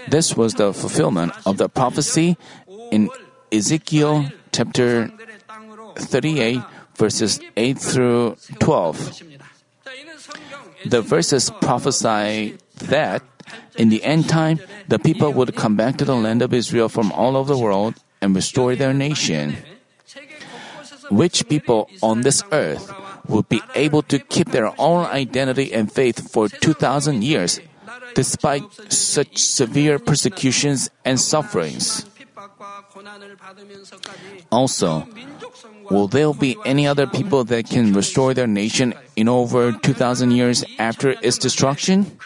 This 0.08 0.36
was 0.36 0.54
the 0.54 0.72
fulfillment 0.72 1.32
of 1.46 1.58
the 1.58 1.68
prophecy 1.68 2.36
in 2.92 3.10
Ezekiel 3.50 4.30
chapter 4.52 5.10
38, 5.98 6.62
verses 6.98 7.40
8 7.56 7.78
through 7.78 8.36
12. 8.58 9.22
The 10.86 11.00
verses 11.00 11.50
prophesy 11.62 12.58
that 12.90 13.22
in 13.76 13.88
the 13.88 14.02
end 14.02 14.28
time, 14.28 14.58
the 14.88 14.98
people 14.98 15.32
would 15.32 15.54
come 15.54 15.76
back 15.76 15.96
to 15.98 16.04
the 16.04 16.16
land 16.16 16.42
of 16.42 16.52
Israel 16.52 16.88
from 16.88 17.12
all 17.12 17.36
over 17.36 17.54
the 17.54 17.58
world 17.58 17.94
and 18.20 18.34
restore 18.34 18.74
their 18.74 18.92
nation. 18.92 19.56
Which 21.10 21.48
people 21.48 21.88
on 22.02 22.20
this 22.22 22.42
earth 22.52 22.92
would 23.28 23.48
be 23.48 23.62
able 23.74 24.02
to 24.02 24.18
keep 24.18 24.50
their 24.50 24.74
own 24.78 25.06
identity 25.06 25.72
and 25.72 25.90
faith 25.90 26.30
for 26.30 26.48
2,000 26.48 27.22
years 27.22 27.60
despite 28.14 28.64
such 28.92 29.38
severe 29.38 29.98
persecutions 29.98 30.90
and 31.04 31.20
sufferings? 31.20 32.04
Also, 34.50 35.06
will 35.90 36.08
there 36.08 36.32
be 36.32 36.56
any 36.64 36.86
other 36.86 37.06
people 37.06 37.44
that 37.44 37.68
can 37.68 37.92
restore 37.92 38.34
their 38.34 38.46
nation 38.46 38.94
in 39.16 39.28
over 39.28 39.72
2,000 39.72 40.30
years 40.30 40.64
after 40.78 41.14
its 41.22 41.38
destruction? 41.38 42.18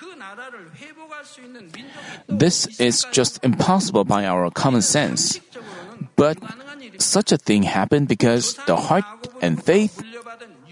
This 2.28 2.80
is 2.80 3.06
just 3.12 3.42
impossible 3.44 4.04
by 4.04 4.26
our 4.26 4.50
common 4.50 4.82
sense. 4.82 5.40
But 6.16 6.38
such 6.98 7.32
a 7.32 7.38
thing 7.38 7.62
happened 7.64 8.08
because 8.08 8.54
the 8.66 8.76
heart 8.76 9.04
and 9.40 9.62
faith 9.62 10.02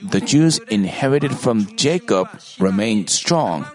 the 0.03 0.21
Jews 0.21 0.59
inherited 0.71 1.37
from 1.37 1.77
Jacob 1.77 2.29
remained 2.59 3.11
strong. 3.11 3.67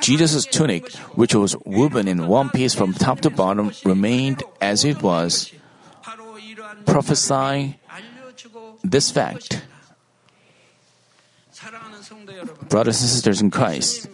Jesus' 0.00 0.46
tunic, 0.46 0.92
which 1.14 1.34
was 1.34 1.56
woven 1.64 2.08
in 2.08 2.26
one 2.26 2.50
piece 2.50 2.74
from 2.74 2.94
top 2.94 3.20
to 3.22 3.30
bottom, 3.30 3.72
remained 3.84 4.42
as 4.60 4.84
it 4.84 5.02
was, 5.02 5.52
prophesying 6.86 7.74
this 8.82 9.10
fact. 9.10 9.62
Brothers 12.68 13.00
and 13.00 13.10
sisters 13.10 13.40
in 13.40 13.50
Christ, 13.50 14.08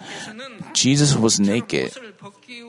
Jesus 0.72 1.14
was 1.14 1.38
naked 1.38 1.92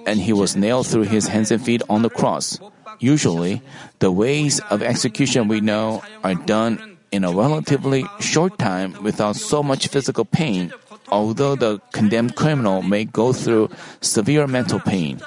and 0.06 0.19
he 0.19 0.34
was 0.34 0.56
nailed 0.56 0.88
through 0.88 1.04
his 1.10 1.28
hands 1.28 1.51
and 1.51 1.63
feet 1.63 1.82
on 1.89 2.01
the 2.01 2.10
cross. 2.10 2.60
Usually, 2.99 3.62
the 3.99 4.12
ways 4.12 4.60
of 4.69 4.82
execution 4.82 5.47
we 5.47 5.62
know 5.62 6.04
are 6.23 6.36
done 6.36 6.97
in 7.12 7.23
a 7.23 7.32
relatively 7.32 8.06
short 8.19 8.58
time 8.60 8.95
without 9.04 9.36
so 9.36 9.63
much 9.63 9.88
physical 9.88 10.25
pain 10.25 10.73
although 11.10 11.56
the 11.56 11.80
condemned 11.91 12.36
criminal 12.36 12.82
may 12.82 13.06
go 13.06 13.34
through 13.34 13.70
severe 14.02 14.48
mental 14.48 14.80
pain. 14.80 15.20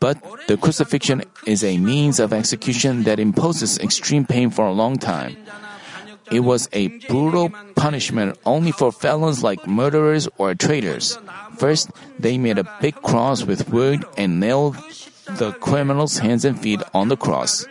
But 0.00 0.16
the 0.48 0.56
crucifixion 0.56 1.22
is 1.46 1.62
a 1.62 1.76
means 1.76 2.20
of 2.20 2.32
execution 2.32 3.04
that 3.04 3.20
imposes 3.20 3.78
extreme 3.78 4.24
pain 4.24 4.50
for 4.50 4.66
a 4.66 4.72
long 4.72 4.96
time. 4.96 5.36
It 6.30 6.40
was 6.40 6.68
a 6.72 6.88
brutal 7.08 7.50
punishment 7.74 8.38
only 8.46 8.72
for 8.72 8.92
felons 8.92 9.42
like 9.42 9.66
murderers 9.66 10.28
or 10.38 10.54
traitors. 10.54 11.18
First, 11.58 11.90
they 12.18 12.38
made 12.38 12.58
a 12.58 12.70
big 12.80 12.94
cross 13.02 13.42
with 13.44 13.68
wood 13.68 14.04
and 14.16 14.38
nailed 14.38 14.76
the 15.26 15.52
criminal's 15.52 16.18
hands 16.18 16.44
and 16.44 16.58
feet 16.58 16.80
on 16.94 17.08
the 17.08 17.16
cross. 17.16 17.66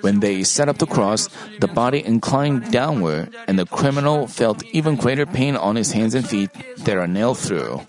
When 0.00 0.20
they 0.20 0.42
set 0.44 0.68
up 0.68 0.78
the 0.78 0.86
cross, 0.86 1.28
the 1.60 1.68
body 1.68 2.04
inclined 2.04 2.70
downward, 2.70 3.34
and 3.46 3.58
the 3.58 3.66
criminal 3.66 4.26
felt 4.26 4.62
even 4.72 4.96
greater 4.96 5.26
pain 5.26 5.56
on 5.56 5.76
his 5.76 5.92
hands 5.92 6.14
and 6.14 6.26
feet 6.26 6.50
that 6.84 6.96
are 6.96 7.06
nailed 7.06 7.38
through. 7.38 7.80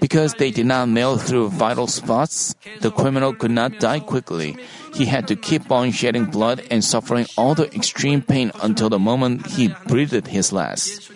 Because 0.00 0.34
they 0.34 0.50
did 0.50 0.66
not 0.66 0.88
nail 0.88 1.18
through 1.18 1.50
vital 1.50 1.86
spots, 1.86 2.54
the 2.80 2.90
criminal 2.90 3.32
could 3.34 3.50
not 3.50 3.78
die 3.78 4.00
quickly. 4.00 4.56
He 4.94 5.06
had 5.06 5.28
to 5.28 5.36
keep 5.36 5.70
on 5.70 5.92
shedding 5.92 6.26
blood 6.26 6.62
and 6.70 6.84
suffering 6.84 7.26
all 7.36 7.54
the 7.54 7.72
extreme 7.74 8.22
pain 8.22 8.52
until 8.62 8.88
the 8.88 8.98
moment 8.98 9.46
he 9.46 9.74
breathed 9.86 10.26
his 10.26 10.52
last. 10.52 11.10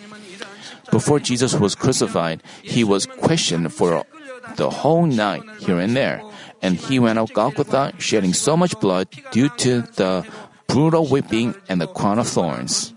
Before 0.90 1.18
Jesus 1.18 1.55
was 1.55 1.74
crucified, 1.74 2.42
he 2.62 2.85
was 2.85 3.07
questioned 3.07 3.72
for 3.72 4.05
the 4.55 4.70
whole 4.70 5.07
night 5.07 5.42
here 5.59 5.79
and 5.79 5.96
there 5.96 6.22
and 6.66 6.74
he 6.74 6.98
went 6.98 7.18
out 7.18 7.33
Golgotha 7.33 7.94
shedding 7.98 8.35
so 8.35 8.57
much 8.57 8.74
blood 8.81 9.07
due 9.31 9.48
to 9.62 9.87
the 9.94 10.26
brutal 10.66 11.07
whipping 11.07 11.55
and 11.70 11.81
the 11.81 11.87
crown 11.87 12.18
of 12.18 12.26
thorns. 12.26 12.92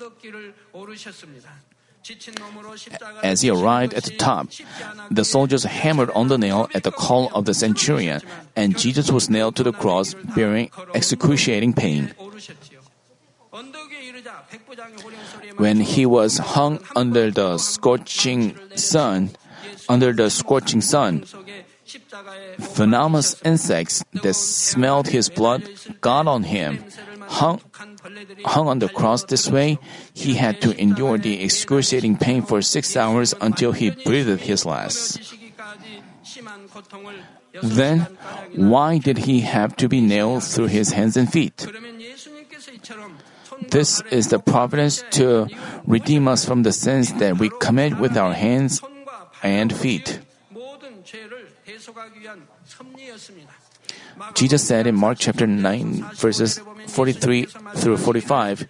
As 3.21 3.41
he 3.45 3.53
arrived 3.53 3.93
at 3.93 4.03
the 4.09 4.17
top, 4.17 4.49
the 5.11 5.23
soldiers 5.23 5.63
hammered 5.63 6.09
on 6.17 6.27
the 6.27 6.41
nail 6.41 6.67
at 6.73 6.81
the 6.81 6.91
call 6.91 7.29
of 7.37 7.45
the 7.45 7.53
centurion, 7.53 8.21
and 8.55 8.73
Jesus 8.73 9.11
was 9.11 9.29
nailed 9.29 9.55
to 9.57 9.63
the 9.63 9.71
cross 9.71 10.15
bearing 10.33 10.71
excruciating 10.97 11.73
pain. 11.73 12.09
When 15.57 15.77
he 15.81 16.09
was 16.09 16.37
hung 16.57 16.81
under 16.95 17.29
the 17.29 17.59
scorching 17.59 18.57
sun, 18.73 19.29
under 19.87 20.13
the 20.13 20.33
scorching 20.33 20.81
sun, 20.81 21.25
Venomous 22.57 23.35
insects 23.43 24.03
that 24.21 24.33
smelled 24.35 25.07
his 25.07 25.29
blood 25.29 25.67
got 26.01 26.27
on 26.27 26.43
him. 26.43 26.83
Hung, 27.27 27.61
hung 28.45 28.67
on 28.67 28.79
the 28.79 28.89
cross 28.89 29.23
this 29.23 29.49
way, 29.49 29.79
he 30.13 30.35
had 30.35 30.61
to 30.61 30.75
endure 30.79 31.17
the 31.17 31.43
excruciating 31.43 32.17
pain 32.17 32.41
for 32.41 32.61
six 32.61 32.97
hours 32.97 33.33
until 33.41 33.71
he 33.71 33.91
breathed 33.91 34.41
his 34.41 34.65
last. 34.65 35.21
Then, 37.61 38.07
why 38.55 38.97
did 38.97 39.19
he 39.19 39.41
have 39.41 39.75
to 39.77 39.87
be 39.89 40.01
nailed 40.01 40.43
through 40.43 40.67
his 40.67 40.91
hands 40.91 41.17
and 41.17 41.31
feet? 41.31 41.67
This 43.69 44.01
is 44.11 44.29
the 44.29 44.39
providence 44.39 45.03
to 45.11 45.47
redeem 45.85 46.27
us 46.27 46.45
from 46.45 46.63
the 46.63 46.71
sins 46.71 47.13
that 47.15 47.37
we 47.37 47.49
commit 47.59 47.99
with 47.99 48.15
our 48.17 48.33
hands 48.33 48.81
and 49.43 49.73
feet. 49.73 50.19
Jesus 54.35 54.67
said 54.67 54.87
in 54.87 54.95
Mark 54.95 55.17
chapter 55.19 55.47
9, 55.47 56.05
verses 56.15 56.59
43 56.87 57.45
through 57.75 57.97
45, 57.97 58.67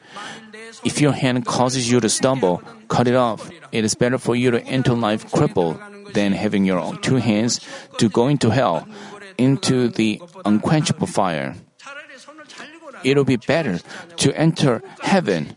If 0.84 1.02
your 1.02 1.12
hand 1.12 1.46
causes 1.46 1.92
you 1.92 2.00
to 2.00 2.10
stumble, 2.10 2.62
cut 2.88 3.08
it 3.08 3.16
off. 3.16 3.50
It 3.72 3.84
is 3.84 3.96
better 3.96 4.18
for 4.18 4.36
you 4.36 4.52
to 4.52 4.62
enter 4.64 4.94
life 4.94 5.32
crippled 5.32 5.80
than 6.14 6.34
having 6.34 6.66
your 6.66 6.96
two 6.98 7.18
hands 7.18 7.62
to 7.98 8.10
go 8.10 8.28
into 8.28 8.50
hell, 8.50 8.88
into 9.38 9.90
the 9.90 10.22
unquenchable 10.46 11.08
fire. 11.08 11.56
It'll 13.04 13.26
be 13.26 13.38
better 13.38 13.80
to 14.18 14.38
enter 14.38 14.82
heaven 15.02 15.56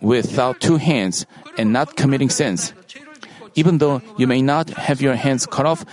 without 0.00 0.60
two 0.60 0.76
hands 0.76 1.26
and 1.58 1.72
not 1.72 1.96
committing 1.96 2.30
sins. 2.30 2.72
Even 3.54 3.78
though 3.78 4.00
you 4.16 4.26
may 4.26 4.40
not 4.40 4.70
have 4.70 5.02
your 5.02 5.14
hands 5.14 5.46
cut 5.46 5.66
off, 5.66 5.84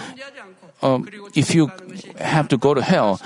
um, 0.81 1.07
if 1.35 1.53
you 1.53 1.71
have 2.19 2.47
to 2.49 2.57
go 2.57 2.73
to 2.73 2.81
hell, 2.81 3.21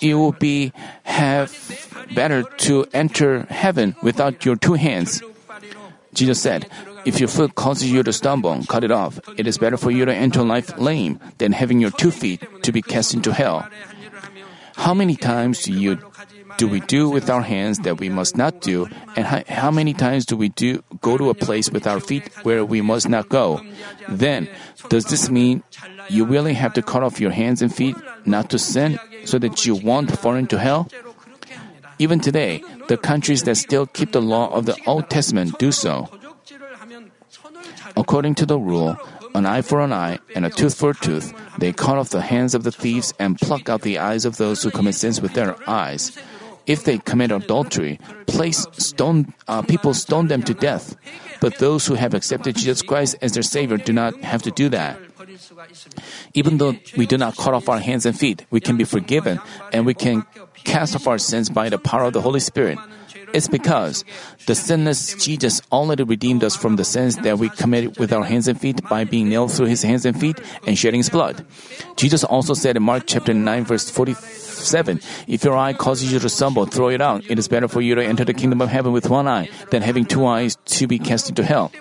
it 0.00 0.14
will 0.14 0.32
be 0.32 0.72
have 1.04 1.52
better 2.14 2.42
to 2.42 2.86
enter 2.92 3.42
heaven 3.48 3.94
without 4.02 4.44
your 4.44 4.56
two 4.56 4.74
hands. 4.74 5.22
Jesus 6.12 6.40
said, 6.40 6.68
If 7.04 7.20
your 7.20 7.28
foot 7.28 7.54
causes 7.54 7.90
you 7.90 8.02
to 8.02 8.12
stumble, 8.12 8.64
cut 8.64 8.84
it 8.84 8.90
off. 8.90 9.20
It 9.36 9.46
is 9.46 9.58
better 9.58 9.76
for 9.76 9.90
you 9.90 10.04
to 10.04 10.14
enter 10.14 10.42
life 10.42 10.76
lame 10.78 11.20
than 11.38 11.52
having 11.52 11.80
your 11.80 11.90
two 11.90 12.10
feet 12.10 12.42
to 12.62 12.72
be 12.72 12.82
cast 12.82 13.14
into 13.14 13.32
hell. 13.32 13.68
How 14.76 14.94
many 14.94 15.16
times 15.16 15.64
do 15.64 15.72
you 15.72 15.98
do 16.58 16.68
we 16.68 16.80
do 16.80 17.08
with 17.08 17.28
our 17.28 17.42
hands 17.42 17.80
that 17.80 17.98
we 17.98 18.08
must 18.08 18.36
not 18.36 18.60
do, 18.60 18.88
and 19.16 19.26
how, 19.26 19.42
how 19.48 19.70
many 19.70 19.92
times 19.92 20.24
do 20.24 20.36
we 20.36 20.48
do 20.50 20.82
go 21.00 21.18
to 21.18 21.28
a 21.28 21.34
place 21.34 21.70
with 21.70 21.86
our 21.86 22.00
feet 22.00 22.30
where 22.44 22.64
we 22.64 22.80
must 22.80 23.08
not 23.08 23.28
go? 23.28 23.60
Then, 24.08 24.48
does 24.88 25.06
this 25.06 25.28
mean 25.28 25.62
you 26.08 26.24
really 26.24 26.54
have 26.54 26.72
to 26.74 26.82
cut 26.82 27.02
off 27.02 27.20
your 27.20 27.32
hands 27.32 27.60
and 27.62 27.74
feet 27.74 27.96
not 28.24 28.48
to 28.50 28.58
sin, 28.58 28.98
so 29.24 29.38
that 29.38 29.66
you 29.66 29.74
won't 29.74 30.16
fall 30.18 30.34
into 30.34 30.58
hell? 30.58 30.88
Even 31.98 32.20
today, 32.20 32.62
the 32.88 32.96
countries 32.96 33.42
that 33.44 33.56
still 33.56 33.86
keep 33.86 34.12
the 34.12 34.22
law 34.22 34.52
of 34.52 34.66
the 34.66 34.76
Old 34.86 35.10
Testament 35.10 35.58
do 35.58 35.72
so. 35.72 36.08
According 37.96 38.34
to 38.36 38.46
the 38.46 38.58
rule, 38.58 38.96
an 39.36 39.46
eye 39.46 39.62
for 39.62 39.80
an 39.80 39.92
eye, 39.92 40.18
and 40.34 40.44
a 40.44 40.50
tooth 40.50 40.74
for 40.74 40.90
a 40.90 40.94
tooth. 40.94 41.32
They 41.58 41.72
cut 41.72 41.98
off 41.98 42.10
the 42.10 42.20
hands 42.20 42.54
of 42.54 42.64
the 42.64 42.72
thieves 42.72 43.14
and 43.18 43.38
pluck 43.38 43.68
out 43.68 43.82
the 43.82 43.98
eyes 43.98 44.24
of 44.24 44.36
those 44.36 44.62
who 44.62 44.70
commit 44.70 44.94
sins 44.94 45.20
with 45.20 45.34
their 45.34 45.56
eyes. 45.68 46.16
If 46.66 46.82
they 46.82 46.98
commit 46.98 47.30
adultery, 47.30 48.00
place 48.26 48.66
stone, 48.72 49.32
uh, 49.46 49.62
people 49.62 49.94
stone 49.94 50.26
them 50.26 50.42
to 50.42 50.54
death. 50.54 50.96
But 51.40 51.58
those 51.58 51.86
who 51.86 51.94
have 51.94 52.14
accepted 52.14 52.56
Jesus 52.56 52.82
Christ 52.82 53.16
as 53.22 53.32
their 53.32 53.44
Savior 53.44 53.76
do 53.76 53.92
not 53.92 54.18
have 54.22 54.42
to 54.42 54.50
do 54.50 54.68
that. 54.70 54.98
Even 56.34 56.58
though 56.58 56.74
we 56.96 57.06
do 57.06 57.16
not 57.16 57.36
cut 57.36 57.54
off 57.54 57.68
our 57.68 57.78
hands 57.78 58.04
and 58.04 58.18
feet, 58.18 58.44
we 58.50 58.60
can 58.60 58.76
be 58.76 58.84
forgiven 58.84 59.38
and 59.72 59.86
we 59.86 59.94
can 59.94 60.26
cast 60.64 60.96
off 60.96 61.06
our 61.06 61.18
sins 61.18 61.48
by 61.48 61.68
the 61.68 61.78
power 61.78 62.04
of 62.04 62.12
the 62.12 62.20
Holy 62.20 62.40
Spirit. 62.40 62.78
It's 63.32 63.48
because 63.48 64.04
the 64.46 64.54
sinless 64.54 65.14
Jesus 65.22 65.60
already 65.72 66.04
redeemed 66.04 66.44
us 66.44 66.56
from 66.56 66.76
the 66.76 66.84
sins 66.84 67.16
that 67.16 67.38
we 67.38 67.48
committed 67.48 67.98
with 67.98 68.12
our 68.12 68.24
hands 68.24 68.48
and 68.48 68.60
feet 68.60 68.82
by 68.88 69.04
being 69.04 69.28
nailed 69.28 69.52
through 69.52 69.66
his 69.66 69.82
hands 69.82 70.04
and 70.04 70.18
feet 70.18 70.40
and 70.66 70.78
shedding 70.78 71.00
his 71.00 71.10
blood. 71.10 71.44
Jesus 71.96 72.24
also 72.24 72.54
said 72.54 72.76
in 72.76 72.82
Mark 72.82 73.04
chapter 73.06 73.34
9 73.34 73.64
verse 73.64 73.90
47, 73.90 75.00
If 75.26 75.44
your 75.44 75.56
eye 75.56 75.72
causes 75.72 76.12
you 76.12 76.18
to 76.18 76.28
stumble, 76.28 76.66
throw 76.66 76.88
it 76.88 77.00
out. 77.00 77.24
It 77.28 77.38
is 77.38 77.48
better 77.48 77.68
for 77.68 77.80
you 77.80 77.94
to 77.94 78.04
enter 78.04 78.24
the 78.24 78.34
kingdom 78.34 78.60
of 78.60 78.68
heaven 78.68 78.92
with 78.92 79.10
one 79.10 79.28
eye 79.28 79.48
than 79.70 79.82
having 79.82 80.04
two 80.04 80.26
eyes 80.26 80.56
to 80.76 80.86
be 80.86 80.98
cast 80.98 81.28
into 81.28 81.44
hell. 81.44 81.72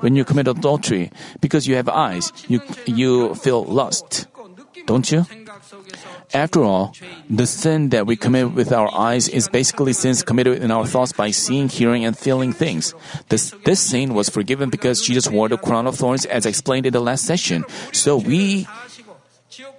When 0.00 0.16
you 0.16 0.24
commit 0.24 0.48
adultery, 0.48 1.10
because 1.40 1.68
you 1.68 1.76
have 1.76 1.88
eyes, 1.88 2.32
you, 2.48 2.62
you 2.86 3.34
feel 3.34 3.64
lust. 3.64 4.26
Don't 4.86 5.10
you? 5.12 5.26
After 6.34 6.62
all, 6.62 6.94
the 7.28 7.46
sin 7.46 7.90
that 7.90 8.06
we 8.06 8.16
commit 8.16 8.52
with 8.52 8.72
our 8.72 8.92
eyes 8.94 9.28
is 9.28 9.48
basically 9.48 9.92
sins 9.92 10.22
committed 10.22 10.62
in 10.62 10.70
our 10.70 10.86
thoughts 10.86 11.12
by 11.12 11.30
seeing, 11.30 11.68
hearing, 11.68 12.04
and 12.04 12.16
feeling 12.16 12.52
things. 12.52 12.94
This, 13.28 13.54
this 13.64 13.80
sin 13.80 14.14
was 14.14 14.28
forgiven 14.28 14.70
because 14.70 15.02
Jesus 15.02 15.28
wore 15.28 15.48
the 15.48 15.58
crown 15.58 15.86
of 15.86 15.96
thorns 15.96 16.26
as 16.26 16.46
explained 16.46 16.86
in 16.86 16.92
the 16.92 17.00
last 17.00 17.24
session. 17.24 17.64
So 17.92 18.16
we 18.16 18.66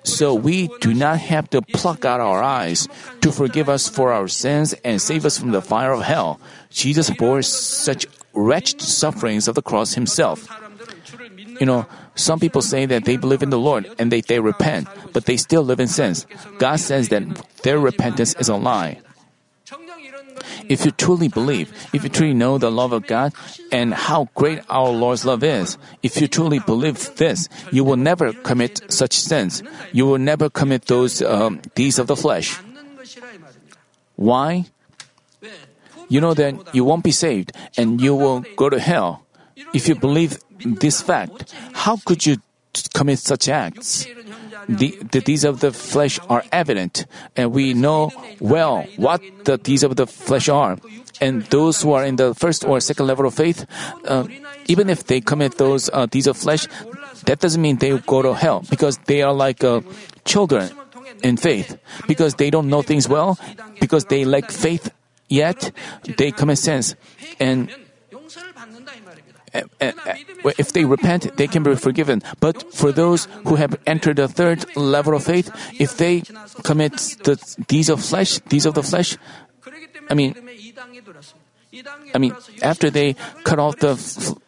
so 0.04 0.34
we 0.34 0.68
do 0.82 0.94
not 0.94 1.20
have 1.20 1.50
to 1.52 1.62
pluck 1.62 2.06
out 2.06 2.20
our 2.20 2.44
eyes 2.44 2.88
to 3.22 3.32
forgive 3.32 3.70
us 3.70 3.88
for 3.88 4.12
our 4.12 4.28
sins 4.28 4.74
and 4.84 5.02
save 5.02 5.26
us 5.26 5.38
from 5.38 5.52
the 5.52 5.62
fire 5.62 5.94
of 5.94 6.02
hell. 6.02 6.40
Jesus 6.70 7.10
bore 7.10 7.42
such 7.42 8.06
wretched 8.34 8.82
sufferings 8.82 9.48
of 9.48 9.56
the 9.56 9.62
cross 9.62 9.94
himself. 9.94 10.50
You 11.60 11.66
know, 11.66 11.86
some 12.16 12.40
people 12.40 12.62
say 12.62 12.86
that 12.86 13.06
they 13.06 13.18
believe 13.18 13.44
in 13.44 13.50
the 13.50 13.60
Lord 13.60 13.90
and 13.98 14.12
that 14.12 14.28
they 14.28 14.40
repent, 14.40 14.88
but 15.14 15.26
they 15.26 15.38
still 15.38 15.64
live 15.64 15.80
in 15.80 15.88
sins. 15.88 16.28
God 16.60 16.80
says 16.80 17.10
that 17.10 17.24
their 17.64 17.80
repentance 17.80 18.36
is 18.36 18.50
a 18.50 18.56
lie. 18.56 19.00
If 20.68 20.86
you 20.86 20.92
truly 20.92 21.28
believe, 21.28 21.72
if 21.94 22.04
you 22.04 22.10
truly 22.10 22.34
know 22.34 22.58
the 22.58 22.72
love 22.72 22.94
of 22.94 23.08
God 23.08 23.34
and 23.72 23.94
how 23.94 24.30
great 24.36 24.62
our 24.70 24.90
Lord's 24.90 25.26
love 25.26 25.44
is, 25.44 25.78
if 26.04 26.20
you 26.20 26.28
truly 26.28 26.60
believe 26.60 27.16
this, 27.16 27.48
you 27.72 27.84
will 27.84 27.98
never 27.98 28.34
commit 28.34 28.82
such 28.92 29.14
sins. 29.14 29.64
You 29.92 30.06
will 30.06 30.18
never 30.20 30.50
commit 30.50 30.86
those 30.86 31.22
um, 31.22 31.62
deeds 31.76 32.00
of 32.00 32.08
the 32.08 32.16
flesh. 32.16 32.58
Why? 34.16 34.66
You 36.10 36.20
know 36.20 36.34
that 36.34 36.76
you 36.76 36.84
won't 36.84 37.04
be 37.04 37.12
saved 37.12 37.54
and 37.78 38.02
you 38.02 38.16
will 38.16 38.44
go 38.56 38.70
to 38.70 38.80
hell. 38.80 39.21
If 39.74 39.88
you 39.88 39.96
believe 39.96 40.40
this 40.60 41.02
fact, 41.02 41.54
how 41.74 41.98
could 41.98 42.26
you 42.26 42.38
commit 42.94 43.20
such 43.20 43.50
acts? 43.50 44.08
The, 44.70 44.98
the 45.12 45.22
deeds 45.22 45.44
of 45.44 45.60
the 45.60 45.72
flesh 45.72 46.20
are 46.30 46.44
evident, 46.52 47.06
and 47.36 47.52
we 47.52 47.74
know 47.74 48.12
well 48.40 48.86
what 48.96 49.22
the 49.46 49.58
deeds 49.58 49.84
of 49.84 49.96
the 49.96 50.06
flesh 50.08 50.50
are. 50.50 50.78
And 51.20 51.44
those 51.54 51.82
who 51.82 51.94
are 51.94 52.06
in 52.06 52.16
the 52.16 52.34
first 52.34 52.66
or 52.66 52.80
second 52.80 53.08
level 53.08 53.26
of 53.26 53.34
faith, 53.34 53.66
uh, 54.06 54.28
even 54.68 54.90
if 54.90 55.06
they 55.06 55.22
commit 55.22 55.58
those 55.58 55.90
uh, 55.94 56.06
deeds 56.06 56.28
of 56.28 56.38
flesh, 56.38 56.68
that 57.26 57.40
doesn't 57.40 57.62
mean 57.62 57.78
they 57.78 57.98
go 58.00 58.22
to 58.22 58.34
hell 58.34 58.64
because 58.70 58.98
they 59.06 59.22
are 59.22 59.34
like 59.34 59.64
uh, 59.64 59.82
children 60.26 60.72
in 61.24 61.38
faith 61.38 61.78
because 62.08 62.36
they 62.36 62.50
don't 62.50 62.70
know 62.70 62.82
things 62.82 63.08
well, 63.08 63.38
because 63.80 64.06
they 64.06 64.26
lack 64.26 64.50
faith 64.50 64.92
yet, 65.30 65.72
they 66.18 66.32
commit 66.32 66.58
sins. 66.58 66.96
And 67.40 67.70
Eh, 69.54 69.64
eh, 69.82 69.92
eh, 70.06 70.16
if 70.58 70.72
they 70.72 70.86
repent, 70.86 71.36
they 71.36 71.48
can 71.48 71.64
be 71.64 71.76
forgiven. 71.76 72.22
But 72.40 72.74
for 72.74 72.92
those 72.92 73.28
who 73.44 73.56
have 73.56 73.78
entered 73.86 74.16
the 74.16 74.28
third 74.28 74.64
level 74.78 75.14
of 75.14 75.24
faith, 75.24 75.52
if 75.80 75.98
they 75.98 76.24
commit 76.64 76.94
the 77.24 77.36
deeds 77.68 77.90
of 77.90 78.04
flesh, 78.04 78.40
deeds 78.48 78.66
of 78.66 78.76
the 78.76 78.84
flesh, 78.84 79.18
I 80.10 80.14
mean, 80.14 80.36
I 82.14 82.18
mean, 82.18 82.36
after 82.62 82.90
they 82.90 83.16
cut 83.44 83.60
off 83.60 83.78
the 83.80 83.96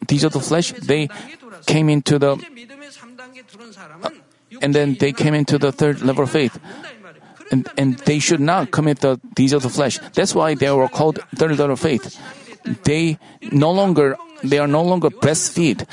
deeds 0.07 0.23
of 0.23 0.33
the 0.33 0.39
flesh, 0.39 0.71
they 0.71 1.09
came 1.65 1.89
into 1.89 2.19
the, 2.19 2.31
uh, 4.03 4.09
and 4.61 4.73
then 4.75 4.95
they 4.95 5.11
came 5.11 5.33
into 5.33 5.57
the 5.57 5.71
third 5.71 6.01
level 6.01 6.23
of 6.23 6.31
faith. 6.31 6.59
And, 7.51 7.69
and 7.77 7.97
they 7.99 8.19
should 8.19 8.39
not 8.39 8.71
commit 8.71 8.99
the 8.99 9.19
deeds 9.35 9.53
of 9.53 9.61
the 9.61 9.69
flesh. 9.69 9.99
That's 10.13 10.33
why 10.33 10.55
they 10.55 10.71
were 10.71 10.87
called 10.87 11.19
third 11.35 11.51
level 11.51 11.71
of 11.71 11.79
faith. 11.79 12.19
They 12.83 13.19
no 13.51 13.71
longer 13.71 14.17
they 14.43 14.59
are 14.59 14.67
no 14.67 14.83
longer 14.83 15.09
breastfeed, 15.09 15.87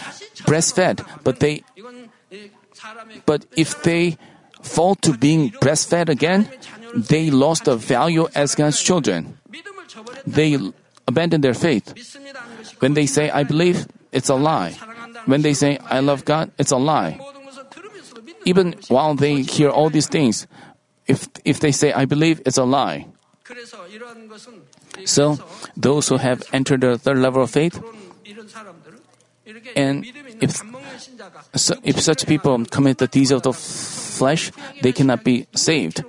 breastfed, 0.44 1.06
but 1.24 1.40
they, 1.40 1.62
but 3.26 3.46
if 3.56 3.82
they 3.82 4.18
fall 4.62 4.94
to 4.96 5.16
being 5.16 5.50
breastfed 5.62 6.08
again, 6.08 6.50
they 6.94 7.30
lost 7.30 7.64
the 7.64 7.76
value 7.76 8.28
as 8.34 8.54
God's 8.54 8.82
children. 8.82 9.38
They 10.26 10.58
abandon 11.06 11.40
their 11.40 11.54
faith. 11.54 11.94
When 12.80 12.94
they 12.94 13.06
say, 13.06 13.30
I 13.30 13.44
believe, 13.44 13.86
it's 14.12 14.28
a 14.28 14.34
lie. 14.34 14.72
When 15.26 15.42
they 15.42 15.54
say, 15.54 15.78
I 15.78 16.00
love 16.00 16.24
God, 16.24 16.50
it's 16.58 16.72
a 16.72 16.76
lie. 16.76 17.20
Even 18.44 18.74
while 18.88 19.14
they 19.14 19.42
hear 19.42 19.68
all 19.68 19.90
these 19.90 20.08
things, 20.08 20.46
if, 21.06 21.28
if 21.44 21.60
they 21.60 21.72
say, 21.72 21.92
I 21.92 22.04
believe, 22.06 22.40
it's 22.46 22.56
a 22.56 22.64
lie. 22.64 23.06
So, 25.04 25.38
those 25.76 26.08
who 26.08 26.16
have 26.16 26.42
entered 26.52 26.80
the 26.80 26.96
third 26.98 27.18
level 27.18 27.42
of 27.42 27.50
faith, 27.50 27.82
and 29.74 30.06
if, 30.40 30.62
so 31.54 31.74
if 31.82 32.00
such 32.00 32.26
people 32.26 32.64
commit 32.66 32.98
the 32.98 33.06
deeds 33.06 33.30
of 33.30 33.42
the 33.42 33.52
flesh, 33.52 34.52
they 34.82 34.92
cannot 34.92 35.24
be 35.24 35.46
saved. 35.54 36.04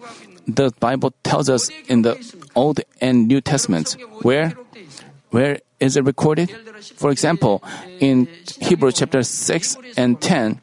The 0.48 0.72
Bible 0.80 1.14
tells 1.24 1.50
us 1.50 1.70
in 1.88 2.02
the 2.02 2.18
Old 2.56 2.82
and 3.00 3.28
New 3.28 3.42
Testaments 3.42 3.94
where 4.22 4.54
where 5.30 5.60
is 5.80 5.96
it 5.96 6.04
recorded? 6.04 6.52
For 6.96 7.10
example, 7.10 7.64
in 8.00 8.28
Hebrew 8.60 8.92
chapter 8.92 9.24
6 9.24 9.78
and 9.98 10.20
10, 10.22 10.60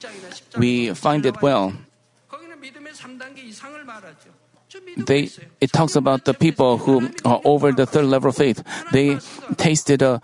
we 0.58 0.92
find 0.94 1.24
it 1.24 1.40
well. 1.40 1.72
They, 4.98 5.30
it 5.60 5.72
talks 5.72 5.96
about 5.96 6.26
the 6.26 6.34
people 6.34 6.76
who 6.76 7.10
are 7.24 7.40
over 7.44 7.72
the 7.72 7.86
third 7.86 8.04
level 8.04 8.28
of 8.28 8.36
faith. 8.36 8.62
They 8.92 9.18
tasted 9.56 10.02
a 10.02 10.20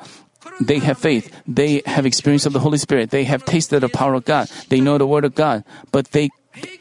they 0.61 0.79
have 0.79 0.99
faith. 0.99 1.33
They 1.47 1.83
have 1.87 2.07
experience 2.07 2.47
of 2.47 2.53
the 2.53 2.61
Holy 2.61 2.79
Spirit. 2.79 3.11
They 3.11 3.25
have 3.25 3.45
tasted 3.45 3.81
the 3.81 3.89
power 3.89 4.15
of 4.15 4.25
God. 4.25 4.49
They 4.69 4.81
know 4.81 4.99
the 4.99 5.07
Word 5.07 5.25
of 5.25 5.35
God, 5.35 5.65
but 5.91 6.13
they 6.13 6.31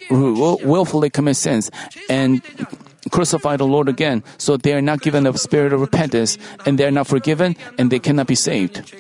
willfully 0.09 1.09
commit 1.09 1.35
sins 1.35 1.71
and 2.09 2.41
crucify 3.11 3.57
the 3.57 3.65
Lord 3.65 3.89
again. 3.89 4.23
So 4.37 4.57
they 4.57 4.73
are 4.73 4.81
not 4.81 5.01
given 5.01 5.23
the 5.23 5.33
spirit 5.37 5.73
of 5.73 5.81
repentance, 5.81 6.37
and 6.65 6.77
they 6.77 6.85
are 6.85 6.91
not 6.91 7.07
forgiven, 7.07 7.55
and 7.77 7.91
they 7.91 7.99
cannot 7.99 8.27
be 8.27 8.35
saved. 8.35 8.93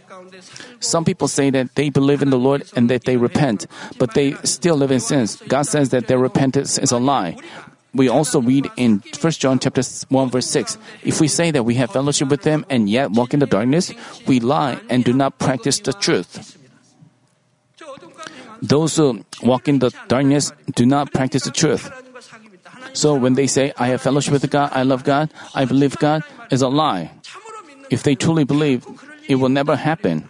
Some 0.79 1.05
people 1.05 1.27
say 1.27 1.49
that 1.51 1.75
they 1.75 1.89
believe 1.89 2.21
in 2.21 2.29
the 2.29 2.39
Lord 2.39 2.63
and 2.75 2.89
that 2.89 3.05
they 3.05 3.15
repent, 3.15 3.67
but 3.97 4.13
they 4.13 4.33
still 4.43 4.75
live 4.75 4.91
in 4.91 4.99
sins. 4.99 5.41
God 5.47 5.63
says 5.63 5.89
that 5.89 6.07
their 6.07 6.17
repentance 6.19 6.77
is 6.77 6.91
a 6.91 6.99
lie. 6.99 7.37
We 7.93 8.09
also 8.09 8.41
read 8.41 8.69
in 8.75 9.03
1 9.19 9.31
John 9.33 9.59
chapter 9.59 9.83
1 10.09 10.29
verse 10.29 10.49
6, 10.49 10.77
if 11.03 11.21
we 11.21 11.27
say 11.27 11.51
that 11.51 11.63
we 11.63 11.75
have 11.75 11.91
fellowship 11.91 12.27
with 12.27 12.43
him 12.43 12.65
and 12.69 12.89
yet 12.89 13.11
walk 13.11 13.33
in 13.33 13.39
the 13.39 13.45
darkness, 13.45 13.93
we 14.25 14.39
lie 14.39 14.79
and 14.89 15.03
do 15.03 15.13
not 15.13 15.37
practice 15.37 15.79
the 15.79 15.93
truth. 15.93 16.57
Those 18.61 18.95
who 18.95 19.23
walk 19.43 19.67
in 19.67 19.79
the 19.79 19.91
darkness 20.07 20.51
do 20.73 20.85
not 20.85 21.13
practice 21.13 21.43
the 21.43 21.51
truth. 21.51 21.91
So 22.93 23.13
when 23.13 23.33
they 23.35 23.47
say, 23.47 23.73
I 23.77 23.87
have 23.87 24.01
fellowship 24.01 24.33
with 24.33 24.49
God, 24.49 24.69
I 24.73 24.83
love 24.83 25.03
God, 25.03 25.29
I 25.53 25.65
believe 25.65 25.97
God, 25.97 26.23
is 26.49 26.61
a 26.61 26.69
lie. 26.69 27.11
If 27.89 28.03
they 28.03 28.15
truly 28.15 28.43
believe, 28.43 28.85
it 29.27 29.35
will 29.35 29.49
never 29.49 29.75
happen. 29.75 30.29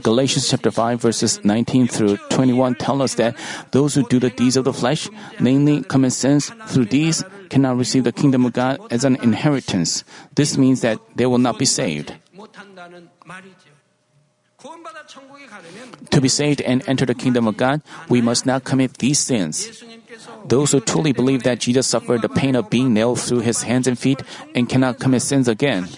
Galatians 0.00 0.48
chapter 0.48 0.70
5 0.70 1.00
verses 1.00 1.44
19 1.44 1.88
through 1.88 2.16
21 2.30 2.76
tell 2.76 3.02
us 3.02 3.14
that 3.14 3.36
those 3.72 3.94
who 3.94 4.06
do 4.08 4.18
the 4.18 4.30
deeds 4.30 4.56
of 4.56 4.64
the 4.64 4.72
flesh, 4.72 5.08
namely 5.40 5.82
common 5.82 6.10
sins 6.10 6.50
through 6.68 6.86
these, 6.86 7.24
cannot 7.50 7.76
receive 7.76 8.04
the 8.04 8.12
kingdom 8.12 8.46
of 8.46 8.52
God 8.52 8.80
as 8.90 9.04
an 9.04 9.16
inheritance. 9.16 10.04
This 10.34 10.56
means 10.56 10.80
that 10.80 10.98
they 11.16 11.26
will 11.26 11.38
not 11.38 11.58
be 11.58 11.66
saved. 11.66 12.14
To 16.10 16.20
be 16.20 16.28
saved 16.28 16.60
and 16.62 16.88
enter 16.88 17.04
the 17.04 17.14
kingdom 17.14 17.48
of 17.48 17.56
God, 17.56 17.82
we 18.08 18.22
must 18.22 18.46
not 18.46 18.64
commit 18.64 18.98
these 18.98 19.18
sins. 19.18 19.82
Those 20.46 20.72
who 20.72 20.80
truly 20.80 21.12
believe 21.12 21.42
that 21.42 21.60
Jesus 21.60 21.86
suffered 21.86 22.22
the 22.22 22.28
pain 22.28 22.54
of 22.54 22.70
being 22.70 22.94
nailed 22.94 23.20
through 23.20 23.40
his 23.40 23.62
hands 23.62 23.86
and 23.86 23.98
feet 23.98 24.22
and 24.54 24.68
cannot 24.68 25.00
commit 25.00 25.22
sins 25.22 25.48
again. 25.48 25.88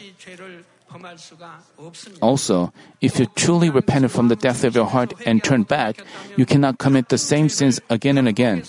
Also, 2.21 2.73
if 3.01 3.19
you 3.19 3.27
truly 3.35 3.71
repent 3.71 4.11
from 4.11 4.29
the 4.29 4.37
death 4.37 4.65
of 4.65 4.75
your 4.75 4.87
heart 4.87 5.13
and 5.27 5.43
turn 5.43 5.63
back, 5.63 6.01
you 6.37 6.47
cannot 6.47 6.79
commit 6.79 7.09
the 7.09 7.19
same 7.19 7.49
sins 7.49 7.81
again 7.91 8.19
and 8.19 8.29
again. 8.29 8.63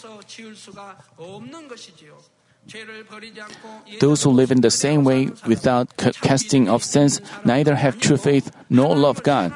Those 4.00 4.24
who 4.24 4.32
live 4.32 4.52
in 4.52 4.62
the 4.62 4.72
same 4.72 5.04
way 5.04 5.30
without 5.46 5.96
casting 6.22 6.68
off 6.68 6.84
sins 6.84 7.22
neither 7.44 7.76
have 7.76 8.00
true 8.00 8.18
faith 8.18 8.52
nor 8.70 8.96
love 8.96 9.24
God. 9.24 9.54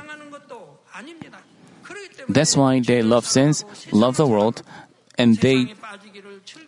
That's 2.30 2.56
why 2.56 2.80
they 2.80 3.02
love 3.02 3.26
sins, 3.26 3.66
love 3.92 4.18
the 4.18 4.28
world, 4.28 4.62
and 5.18 5.38
they 5.38 5.74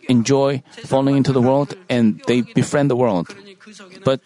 enjoy 0.08 0.62
falling 0.84 1.16
into 1.16 1.32
the 1.32 1.40
world 1.40 1.74
and 1.88 2.20
they 2.26 2.42
befriend 2.42 2.90
the 2.90 2.96
world 2.96 3.28
but 4.04 4.20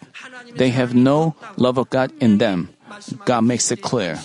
they 0.55 0.69
have 0.69 0.93
no 0.95 1.35
love 1.57 1.77
of 1.77 1.89
God 1.89 2.11
in 2.19 2.37
them. 2.37 2.69
God 3.25 3.41
makes 3.41 3.71
it 3.71 3.81
clear. 3.81 4.19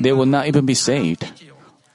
They 0.00 0.12
will 0.12 0.26
not 0.26 0.46
even 0.46 0.66
be 0.66 0.74
saved. 0.74 1.30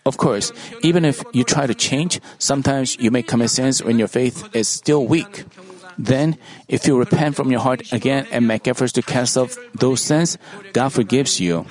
Of 0.06 0.18
course, 0.18 0.54
even 0.84 1.04
if 1.04 1.24
you 1.34 1.44
try 1.44 1.68
to 1.68 1.76
change, 1.76 2.22
sometimes 2.40 2.96
you 3.00 3.12
make 3.12 3.28
common 3.28 3.50
sins 3.50 3.84
when 3.84 4.00
your 4.00 4.08
faith 4.08 4.48
is 4.56 4.68
still 4.68 5.06
weak. 5.06 5.44
Then, 5.98 6.38
if 6.70 6.88
you 6.88 6.98
repent 6.98 7.36
from 7.36 7.52
your 7.52 7.60
heart 7.60 7.92
again 7.92 8.28
and 8.32 8.48
make 8.48 8.68
efforts 8.68 8.94
to 8.94 9.02
cast 9.02 9.36
off 9.36 9.58
those 9.74 10.00
sins, 10.00 10.38
God 10.72 10.94
forgives 10.94 11.40
you. 11.42 11.66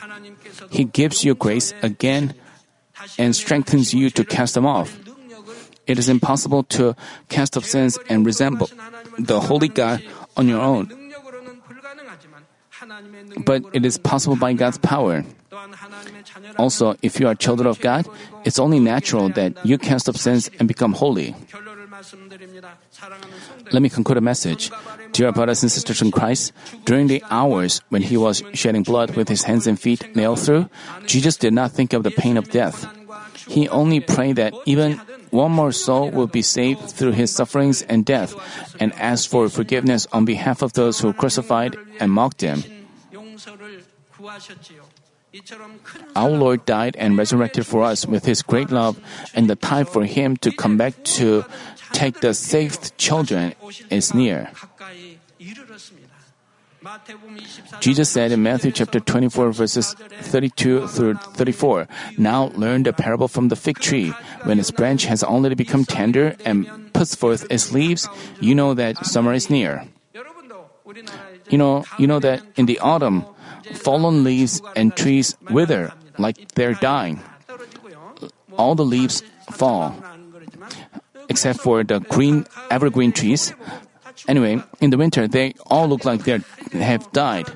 He 0.68 0.84
gives 0.84 1.24
you 1.24 1.34
grace 1.34 1.72
again 1.80 2.34
and 3.18 3.34
strengthens 3.34 3.94
you 3.94 4.10
to 4.10 4.24
cast 4.24 4.54
them 4.54 4.66
off. 4.66 4.98
It 5.86 5.98
is 5.98 6.08
impossible 6.08 6.64
to 6.76 6.96
cast 7.28 7.56
off 7.56 7.64
sins 7.64 7.98
and 8.10 8.26
resemble 8.26 8.68
the 9.18 9.40
Holy 9.40 9.68
God 9.68 10.02
on 10.36 10.48
your 10.48 10.60
own. 10.60 10.90
But 13.44 13.62
it 13.72 13.84
is 13.84 13.98
possible 13.98 14.36
by 14.36 14.52
God's 14.52 14.78
power. 14.78 15.24
Also, 16.58 16.96
if 17.02 17.20
you 17.20 17.28
are 17.28 17.34
children 17.34 17.66
of 17.66 17.80
God, 17.80 18.06
it's 18.44 18.58
only 18.58 18.78
natural 18.78 19.28
that 19.30 19.54
you 19.64 19.78
cast 19.78 20.08
off 20.08 20.16
sins 20.16 20.50
and 20.58 20.68
become 20.68 20.92
holy. 20.92 21.34
Let 23.72 23.82
me 23.82 23.88
conclude 23.88 24.18
a 24.18 24.20
message. 24.20 24.70
Dear 25.12 25.32
brothers 25.32 25.62
and 25.62 25.72
sisters 25.72 26.02
in 26.02 26.10
Christ, 26.10 26.52
during 26.84 27.06
the 27.06 27.24
hours 27.30 27.80
when 27.88 28.02
he 28.02 28.16
was 28.16 28.42
shedding 28.52 28.82
blood 28.82 29.16
with 29.16 29.28
his 29.28 29.44
hands 29.44 29.66
and 29.66 29.80
feet 29.80 30.14
nailed 30.14 30.40
through, 30.40 30.68
Jesus 31.06 31.36
did 31.36 31.52
not 31.52 31.72
think 31.72 31.92
of 31.92 32.02
the 32.02 32.10
pain 32.10 32.36
of 32.36 32.50
death. 32.50 32.86
He 33.48 33.68
only 33.68 34.00
prayed 34.00 34.36
that 34.36 34.52
even 34.66 35.00
one 35.30 35.52
more 35.52 35.72
soul 35.72 36.10
will 36.10 36.26
be 36.26 36.42
saved 36.42 36.90
through 36.90 37.12
his 37.12 37.30
sufferings 37.30 37.82
and 37.82 38.04
death, 38.04 38.34
and 38.80 38.92
ask 38.94 39.28
for 39.28 39.48
forgiveness 39.48 40.06
on 40.12 40.24
behalf 40.24 40.62
of 40.62 40.72
those 40.74 41.00
who 41.00 41.12
crucified 41.12 41.76
and 42.00 42.12
mocked 42.12 42.40
him. 42.40 42.62
Our 46.14 46.30
Lord 46.30 46.64
died 46.64 46.96
and 46.96 47.18
resurrected 47.18 47.66
for 47.66 47.82
us 47.82 48.06
with 48.06 48.24
his 48.24 48.42
great 48.42 48.70
love, 48.70 48.98
and 49.34 49.50
the 49.50 49.56
time 49.56 49.86
for 49.86 50.04
him 50.04 50.36
to 50.38 50.50
come 50.50 50.76
back 50.76 50.94
to 51.18 51.44
take 51.92 52.20
the 52.20 52.32
saved 52.32 52.96
children 52.96 53.54
is 53.90 54.14
near. 54.14 54.50
Jesus 57.80 58.10
said 58.10 58.32
in 58.32 58.42
Matthew 58.42 58.72
chapter 58.72 59.00
24, 59.00 59.52
verses 59.52 59.94
32 59.94 60.88
through 60.88 61.14
34, 61.14 61.88
Now 62.18 62.50
learn 62.54 62.82
the 62.82 62.92
parable 62.92 63.28
from 63.28 63.48
the 63.48 63.56
fig 63.56 63.78
tree. 63.78 64.10
When 64.44 64.58
its 64.58 64.70
branch 64.70 65.06
has 65.06 65.22
already 65.22 65.54
become 65.54 65.84
tender 65.84 66.36
and 66.44 66.92
puts 66.92 67.14
forth 67.14 67.46
its 67.50 67.72
leaves, 67.72 68.08
you 68.40 68.54
know 68.54 68.74
that 68.74 69.04
summer 69.06 69.32
is 69.32 69.50
near. 69.50 69.86
You 71.50 71.58
know, 71.58 71.84
you 71.98 72.06
know 72.06 72.18
that 72.20 72.42
in 72.56 72.66
the 72.66 72.78
autumn, 72.80 73.24
fallen 73.74 74.24
leaves 74.24 74.62
and 74.74 74.94
trees 74.96 75.36
wither 75.50 75.92
like 76.18 76.54
they're 76.54 76.74
dying. 76.74 77.20
All 78.56 78.74
the 78.74 78.84
leaves 78.84 79.22
fall, 79.52 79.94
except 81.28 81.60
for 81.60 81.84
the 81.84 82.00
green 82.00 82.46
evergreen 82.70 83.12
trees. 83.12 83.52
Anyway, 84.28 84.62
in 84.80 84.90
the 84.90 84.96
winter, 84.96 85.28
they 85.28 85.54
all 85.66 85.88
look 85.88 86.04
like 86.04 86.24
they 86.24 86.40
have 86.72 87.10
died. 87.12 87.50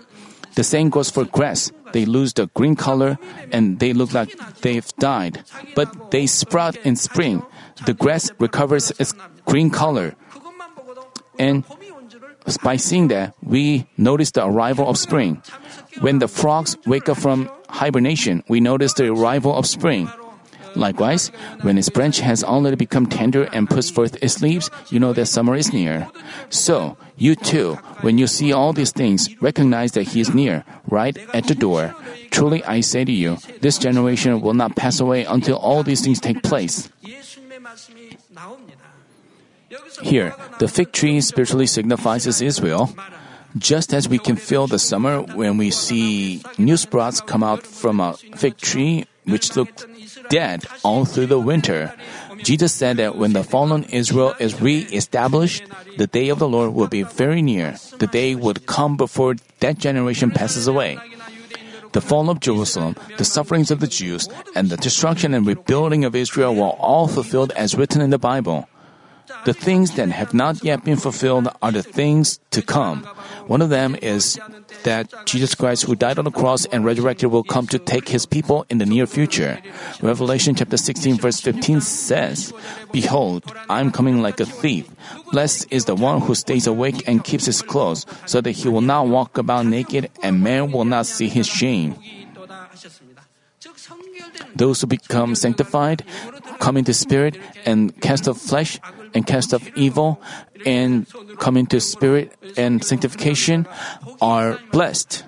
The 0.54 0.64
same 0.64 0.90
goes 0.90 1.10
for 1.10 1.24
grass. 1.24 1.72
They 1.92 2.04
lose 2.04 2.34
the 2.34 2.46
green 2.54 2.76
color 2.76 3.18
and 3.50 3.78
they 3.78 3.92
look 3.92 4.12
like 4.12 4.36
they've 4.60 4.86
died. 4.98 5.42
But 5.74 6.10
they 6.10 6.26
sprout 6.26 6.76
in 6.84 6.96
spring. 6.96 7.42
The 7.86 7.94
grass 7.94 8.30
recovers 8.38 8.90
its 8.98 9.14
green 9.46 9.70
color. 9.70 10.14
And 11.38 11.64
by 12.62 12.76
seeing 12.76 13.08
that, 13.08 13.34
we 13.42 13.86
notice 13.96 14.30
the 14.32 14.44
arrival 14.44 14.88
of 14.88 14.98
spring. 14.98 15.42
When 16.00 16.18
the 16.18 16.28
frogs 16.28 16.76
wake 16.86 17.08
up 17.08 17.18
from 17.18 17.50
hibernation, 17.68 18.44
we 18.48 18.60
notice 18.60 18.94
the 18.94 19.12
arrival 19.12 19.54
of 19.54 19.66
spring. 19.66 20.10
Likewise, 20.74 21.28
when 21.62 21.78
its 21.78 21.88
branch 21.88 22.20
has 22.20 22.44
already 22.44 22.76
become 22.76 23.06
tender 23.06 23.44
and 23.52 23.68
puts 23.68 23.90
forth 23.90 24.16
its 24.22 24.40
leaves, 24.40 24.70
you 24.90 25.00
know 25.00 25.12
that 25.12 25.26
summer 25.26 25.54
is 25.56 25.72
near. 25.72 26.08
So, 26.48 26.96
you 27.16 27.34
too, 27.34 27.74
when 28.02 28.18
you 28.18 28.26
see 28.26 28.52
all 28.52 28.72
these 28.72 28.92
things, 28.92 29.28
recognize 29.42 29.92
that 29.92 30.08
He 30.08 30.20
is 30.20 30.34
near, 30.34 30.64
right 30.88 31.16
at 31.34 31.46
the 31.46 31.54
door. 31.54 31.94
Truly 32.30 32.64
I 32.64 32.80
say 32.80 33.04
to 33.04 33.12
you, 33.12 33.38
this 33.60 33.78
generation 33.78 34.40
will 34.40 34.54
not 34.54 34.76
pass 34.76 35.00
away 35.00 35.24
until 35.24 35.56
all 35.56 35.82
these 35.82 36.02
things 36.02 36.20
take 36.20 36.42
place. 36.42 36.88
Here, 40.02 40.34
the 40.58 40.68
fig 40.68 40.92
tree 40.92 41.20
spiritually 41.20 41.66
signifies 41.66 42.26
Israel. 42.26 42.90
Just 43.58 43.92
as 43.92 44.08
we 44.08 44.18
can 44.18 44.36
feel 44.36 44.66
the 44.66 44.78
summer 44.78 45.22
when 45.22 45.58
we 45.58 45.70
see 45.70 46.42
new 46.56 46.76
sprouts 46.76 47.20
come 47.20 47.42
out 47.42 47.66
from 47.66 47.98
a 47.98 48.14
fig 48.36 48.56
tree 48.56 49.06
which 49.24 49.56
looked 49.56 49.86
dead 50.28 50.64
all 50.82 51.04
through 51.04 51.26
the 51.26 51.38
winter, 51.38 51.92
Jesus 52.42 52.72
said 52.72 52.96
that 52.96 53.16
when 53.16 53.32
the 53.32 53.44
fallen 53.44 53.84
Israel 53.84 54.34
is 54.38 54.60
re-established, 54.60 55.64
the 55.98 56.06
day 56.06 56.28
of 56.28 56.38
the 56.38 56.48
Lord 56.48 56.74
will 56.74 56.88
be 56.88 57.02
very 57.02 57.42
near. 57.42 57.76
The 57.98 58.06
day 58.06 58.34
would 58.34 58.66
come 58.66 58.96
before 58.96 59.36
that 59.60 59.78
generation 59.78 60.30
passes 60.30 60.66
away. 60.66 60.98
The 61.92 62.00
fall 62.00 62.30
of 62.30 62.40
Jerusalem, 62.40 62.94
the 63.18 63.24
sufferings 63.24 63.70
of 63.70 63.80
the 63.80 63.88
Jews, 63.88 64.28
and 64.54 64.70
the 64.70 64.76
destruction 64.76 65.34
and 65.34 65.46
rebuilding 65.46 66.04
of 66.04 66.14
Israel 66.14 66.54
were 66.54 66.76
all 66.78 67.08
fulfilled 67.08 67.52
as 67.56 67.74
written 67.74 68.00
in 68.00 68.10
the 68.10 68.18
Bible. 68.18 68.68
The 69.44 69.54
things 69.54 69.92
that 69.96 70.08
have 70.10 70.34
not 70.34 70.62
yet 70.64 70.84
been 70.84 70.96
fulfilled 70.96 71.48
are 71.62 71.72
the 71.72 71.82
things 71.82 72.40
to 72.50 72.62
come. 72.62 73.04
One 73.46 73.62
of 73.62 73.70
them 73.70 73.96
is 74.02 74.38
that 74.84 75.12
Jesus 75.26 75.54
Christ, 75.54 75.84
who 75.84 75.94
died 75.94 76.18
on 76.18 76.24
the 76.24 76.30
cross 76.30 76.66
and 76.66 76.84
resurrected, 76.84 77.30
will 77.30 77.42
come 77.42 77.66
to 77.68 77.78
take 77.78 78.08
his 78.08 78.26
people 78.26 78.66
in 78.70 78.78
the 78.78 78.86
near 78.86 79.06
future. 79.06 79.58
Revelation 80.02 80.54
chapter 80.54 80.76
16, 80.76 81.18
verse 81.18 81.40
15 81.40 81.80
says, 81.80 82.52
Behold, 82.92 83.44
I 83.68 83.80
am 83.80 83.90
coming 83.90 84.22
like 84.22 84.40
a 84.40 84.46
thief. 84.46 84.88
Blessed 85.32 85.66
is 85.70 85.84
the 85.84 85.94
one 85.94 86.20
who 86.20 86.34
stays 86.34 86.66
awake 86.66 87.06
and 87.06 87.24
keeps 87.24 87.46
his 87.46 87.62
clothes, 87.62 88.06
so 88.26 88.40
that 88.40 88.52
he 88.52 88.68
will 88.68 88.80
not 88.80 89.08
walk 89.08 89.38
about 89.38 89.66
naked 89.66 90.10
and 90.22 90.42
man 90.42 90.72
will 90.72 90.84
not 90.84 91.06
see 91.06 91.28
his 91.28 91.46
shame. 91.46 91.96
Those 94.54 94.80
who 94.80 94.86
become 94.86 95.34
sanctified 95.34 96.04
come 96.58 96.76
into 96.76 96.94
spirit 96.94 97.38
and 97.66 97.98
cast 98.00 98.28
off 98.28 98.38
flesh 98.38 98.78
and 99.14 99.26
cast 99.26 99.54
off 99.54 99.66
evil 99.76 100.20
and 100.66 101.06
come 101.38 101.56
into 101.56 101.80
spirit 101.80 102.32
and 102.56 102.84
sanctification 102.84 103.66
are 104.20 104.58
blessed. 104.72 105.24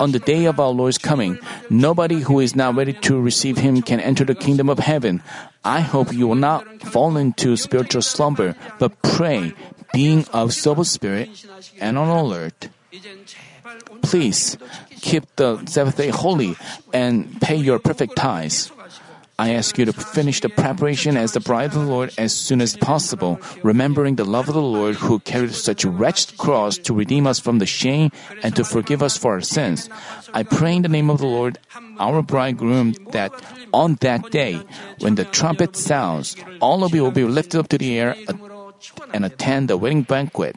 On 0.00 0.10
the 0.10 0.18
day 0.18 0.46
of 0.46 0.58
our 0.58 0.70
Lord's 0.70 0.98
coming, 0.98 1.38
nobody 1.70 2.20
who 2.20 2.40
is 2.40 2.56
not 2.56 2.74
ready 2.74 2.92
to 3.06 3.20
receive 3.20 3.58
Him 3.58 3.80
can 3.80 4.00
enter 4.00 4.24
the 4.24 4.34
kingdom 4.34 4.68
of 4.68 4.78
heaven. 4.80 5.22
I 5.64 5.80
hope 5.80 6.12
you 6.12 6.26
will 6.26 6.34
not 6.34 6.66
fall 6.82 7.16
into 7.16 7.56
spiritual 7.56 8.02
slumber, 8.02 8.56
but 8.78 9.00
pray, 9.02 9.54
being 9.92 10.26
of 10.32 10.52
sober 10.52 10.84
spirit 10.84 11.30
and 11.80 11.96
on 11.96 12.08
alert. 12.08 12.68
Please 14.02 14.58
keep 15.00 15.24
the 15.36 15.64
Sabbath 15.66 15.96
day 15.96 16.08
holy 16.08 16.56
and 16.92 17.40
pay 17.40 17.56
your 17.56 17.78
perfect 17.78 18.16
tithes. 18.16 18.70
I 19.38 19.54
ask 19.54 19.78
you 19.78 19.84
to 19.86 19.92
finish 19.92 20.40
the 20.40 20.48
preparation 20.48 21.16
as 21.16 21.32
the 21.32 21.40
bride 21.40 21.74
of 21.74 21.74
the 21.74 21.90
Lord 21.90 22.14
as 22.18 22.32
soon 22.32 22.60
as 22.60 22.76
possible, 22.76 23.40
remembering 23.62 24.14
the 24.14 24.24
love 24.24 24.48
of 24.48 24.54
the 24.54 24.62
Lord 24.62 24.94
who 24.94 25.18
carried 25.18 25.54
such 25.54 25.84
a 25.84 25.90
wretched 25.90 26.38
cross 26.38 26.78
to 26.78 26.94
redeem 26.94 27.26
us 27.26 27.40
from 27.40 27.58
the 27.58 27.66
shame 27.66 28.12
and 28.42 28.54
to 28.54 28.64
forgive 28.64 29.02
us 29.02 29.16
for 29.16 29.32
our 29.32 29.40
sins. 29.40 29.90
I 30.32 30.44
pray 30.44 30.76
in 30.76 30.82
the 30.82 30.88
name 30.88 31.10
of 31.10 31.18
the 31.18 31.26
Lord, 31.26 31.58
our 31.98 32.22
bridegroom, 32.22 32.94
that 33.10 33.32
on 33.72 33.96
that 34.02 34.30
day, 34.30 34.62
when 35.00 35.16
the 35.16 35.24
trumpet 35.24 35.74
sounds, 35.74 36.36
all 36.60 36.84
of 36.84 36.94
you 36.94 37.02
will 37.02 37.10
be 37.10 37.24
lifted 37.24 37.58
up 37.58 37.68
to 37.68 37.78
the 37.78 37.98
air 37.98 38.14
and 39.12 39.24
attend 39.24 39.68
the 39.68 39.76
wedding 39.76 40.02
banquet. 40.02 40.56